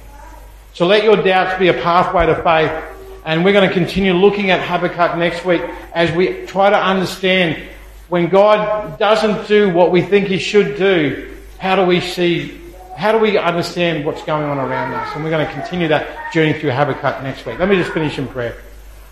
So 0.75 0.87
let 0.87 1.05
your 1.05 1.17
doubts 1.17 1.59
be 1.59 1.69
a 1.69 1.75
pathway 1.75 2.27
to 2.27 2.43
faith. 2.43 2.95
And 3.25 3.45
we're 3.45 3.53
going 3.53 3.69
to 3.69 3.75
continue 3.75 4.15
looking 4.15 4.51
at 4.51 4.67
Habakkuk 4.67 5.19
next 5.19 5.45
week 5.45 5.61
as 5.93 6.11
we 6.13 6.47
try 6.47 6.71
to 6.71 6.79
understand 6.79 7.63
when 8.09 8.29
God 8.29 8.99
doesn't 8.99 9.49
do 9.49 9.71
what 9.71 9.91
we 9.93 10.01
think 10.03 10.29
He 10.29 10.39
should 10.39 10.77
do, 10.79 11.37
how 11.59 11.77
do 11.77 11.85
we 11.85 12.01
see, 12.01 12.59
how 12.97 13.13
do 13.13 13.19
we 13.19 13.37
understand 13.37 14.07
what's 14.07 14.25
going 14.25 14.45
on 14.45 14.59
around 14.59 14.95
us? 14.95 15.15
And 15.15 15.25
we're 15.25 15.31
going 15.31 15.47
to 15.47 15.53
continue 15.53 15.89
that 15.89 16.33
journey 16.33 16.59
through 16.59 16.71
Habakkuk 16.71 17.23
next 17.23 17.45
week. 17.45 17.59
Let 17.59 17.69
me 17.69 17.77
just 17.77 17.93
finish 17.93 18.19
in 18.19 18.27
prayer. 18.27 18.57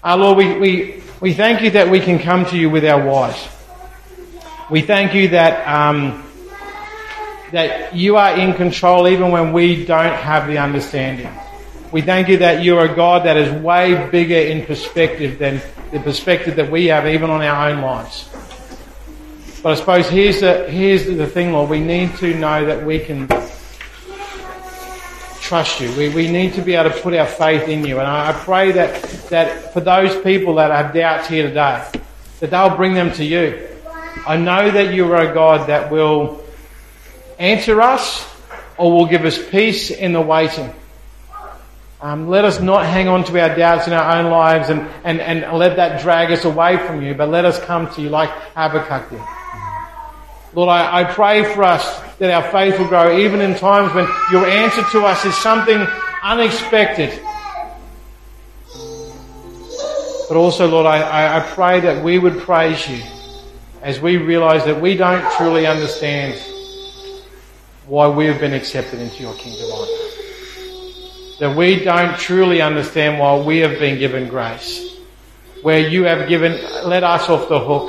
Our 0.05 0.19
Lord, 0.19 0.39
we, 0.39 0.59
we, 0.59 1.03
we 1.21 1.35
thank 1.35 1.63
you 1.63 1.71
that 1.71 1.91
we 1.91 2.01
can 2.01 2.19
come 2.19 2.47
to 2.47 2.57
you 2.57 2.71
with 2.71 2.85
our 2.85 3.05
whys. 3.05 3.49
We 4.71 4.83
thank 4.83 5.15
you 5.15 5.29
that, 5.29 5.67
um, 5.67 6.25
that 7.53 7.95
you 7.95 8.17
are 8.17 8.37
in 8.37 8.55
control 8.55 9.09
even 9.09 9.31
when 9.31 9.53
we 9.53 9.85
don't 9.85 10.15
have 10.15 10.47
the 10.49 10.59
understanding. 10.59 11.33
We 11.93 12.03
thank 12.03 12.29
you 12.29 12.39
that 12.39 12.63
you're 12.63 12.85
a 12.85 12.95
God 12.95 13.25
that 13.27 13.37
is 13.37 13.51
way 13.63 14.09
bigger 14.11 14.35
in 14.37 14.67
perspective 14.67 15.39
than 15.39 15.61
the 15.93 16.01
perspective 16.01 16.57
that 16.57 16.71
we 16.71 16.87
have 16.87 17.07
even 17.07 17.31
on 17.31 17.43
our 17.43 17.71
own 17.71 17.81
lives. 17.81 18.29
But 19.63 19.73
I 19.73 19.75
suppose 19.77 20.09
here's 20.09 20.41
the, 20.41 20.69
here's 20.69 21.07
the 21.07 21.27
thing, 21.27 21.53
Lord. 21.53 21.71
We 21.71 21.81
need 21.81 22.15
to 22.17 22.35
know 22.35 22.67
that 22.67 22.85
we 22.85 22.99
can 22.99 23.29
trust 25.47 25.81
you. 25.81 25.91
We, 25.97 26.09
we 26.09 26.29
need 26.29 26.55
to 26.55 26.63
be 26.63 26.75
able 26.75 26.91
to 26.91 27.01
put 27.01 27.15
our 27.15 27.27
faith 27.27 27.69
in 27.69 27.85
you. 27.85 27.99
And 28.01 28.07
I, 28.07 28.31
I 28.31 28.33
pray 28.33 28.73
that, 28.73 29.01
that 29.31 29.73
for 29.73 29.81
those 29.81 30.21
people 30.23 30.57
that 30.57 30.73
have 30.73 30.93
doubts 30.93 31.29
here 31.29 31.45
today, 31.45 31.89
that 32.41 32.51
they'll 32.51 32.77
bring 32.77 32.95
them 32.95 33.13
to 33.13 33.25
you. 33.25 33.69
I 34.27 34.37
know 34.37 34.71
that 34.71 34.93
you 34.93 35.13
are 35.13 35.31
a 35.31 35.33
God 35.33 35.69
that 35.69 35.91
will 35.91 36.45
answer 37.39 37.81
us 37.81 38.29
or 38.77 38.91
will 38.91 39.07
give 39.07 39.25
us 39.25 39.39
peace 39.51 39.91
in 39.91 40.13
the 40.13 40.21
waiting. 40.21 40.75
Um, 42.01 42.29
let 42.29 42.45
us 42.45 42.61
not 42.61 42.85
hang 42.85 43.07
on 43.07 43.23
to 43.25 43.41
our 43.41 43.55
doubts 43.57 43.87
in 43.87 43.93
our 43.93 44.19
own 44.19 44.31
lives 44.31 44.69
and, 44.69 44.81
and, 45.05 45.21
and 45.21 45.57
let 45.57 45.77
that 45.77 46.03
drag 46.03 46.33
us 46.33 46.45
away 46.45 46.77
from 46.77 47.03
you, 47.03 47.15
but 47.15 47.29
let 47.29 47.45
us 47.45 47.59
come 47.61 47.93
to 47.95 48.03
you 48.03 48.11
like 48.11 48.31
Habakkuk 48.55 49.11
did. 49.11 49.23
Lord, 50.55 50.71
I, 50.71 51.03
I 51.03 51.05
pray 51.05 51.55
for 51.55 51.63
us 51.63 52.06
that 52.19 52.31
our 52.31 52.51
faith 52.51 52.79
will 52.79 52.89
grow 52.89 53.17
even 53.17 53.41
in 53.41 53.55
times 53.55 53.93
when 53.95 54.07
your 54.33 54.47
answer 54.47 54.83
to 54.93 55.05
us 55.05 55.25
is 55.25 55.35
something 55.37 55.87
unexpected. 56.23 57.11
But 60.29 60.37
also, 60.37 60.67
Lord, 60.67 60.87
I, 60.87 61.39
I 61.39 61.41
pray 61.41 61.81
that 61.81 62.03
we 62.03 62.19
would 62.19 62.39
praise 62.39 62.89
you 62.89 63.03
as 63.83 64.01
we 64.01 64.17
realize 64.17 64.65
that 64.65 64.81
we 64.81 64.97
don't 64.97 65.31
truly 65.35 65.67
understand 65.67 66.35
why 67.87 68.09
we 68.09 68.27
have 68.27 68.41
been 68.41 68.53
accepted 68.53 69.01
into 69.01 69.23
your 69.23 69.35
kingdom 69.35 69.71
That 71.39 71.57
we 71.57 71.85
don't 71.85 72.19
truly 72.19 72.61
understand 72.61 73.21
why 73.21 73.39
we 73.39 73.59
have 73.59 73.79
been 73.79 73.99
given 73.99 74.29
grace. 74.29 74.97
Where 75.63 75.79
you 75.79 76.05
have 76.05 76.29
given, 76.29 76.53
let 76.85 77.05
us 77.05 77.29
off 77.29 77.49
the 77.49 77.61
hook 77.61 77.89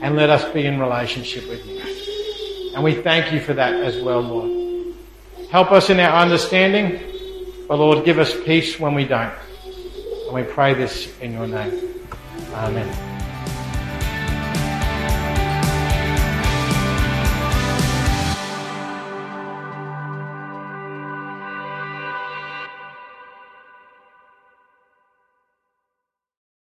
and 0.00 0.16
let 0.16 0.30
us 0.30 0.50
be 0.54 0.64
in 0.64 0.80
relationship 0.80 1.46
with 1.48 1.66
you. 1.66 1.77
And 2.78 2.84
we 2.84 2.94
thank 2.94 3.32
you 3.32 3.40
for 3.40 3.54
that 3.54 3.74
as 3.74 4.00
well, 4.00 4.20
Lord. 4.20 4.94
Help 5.50 5.72
us 5.72 5.90
in 5.90 5.98
our 5.98 6.22
understanding, 6.22 7.00
but 7.66 7.76
Lord, 7.76 8.04
give 8.04 8.20
us 8.20 8.32
peace 8.44 8.78
when 8.78 8.94
we 8.94 9.04
don't. 9.04 9.34
And 10.26 10.32
we 10.32 10.44
pray 10.44 10.74
this 10.74 11.12
in 11.18 11.32
your 11.32 11.48
name. 11.48 12.06
Amen. 12.54 13.17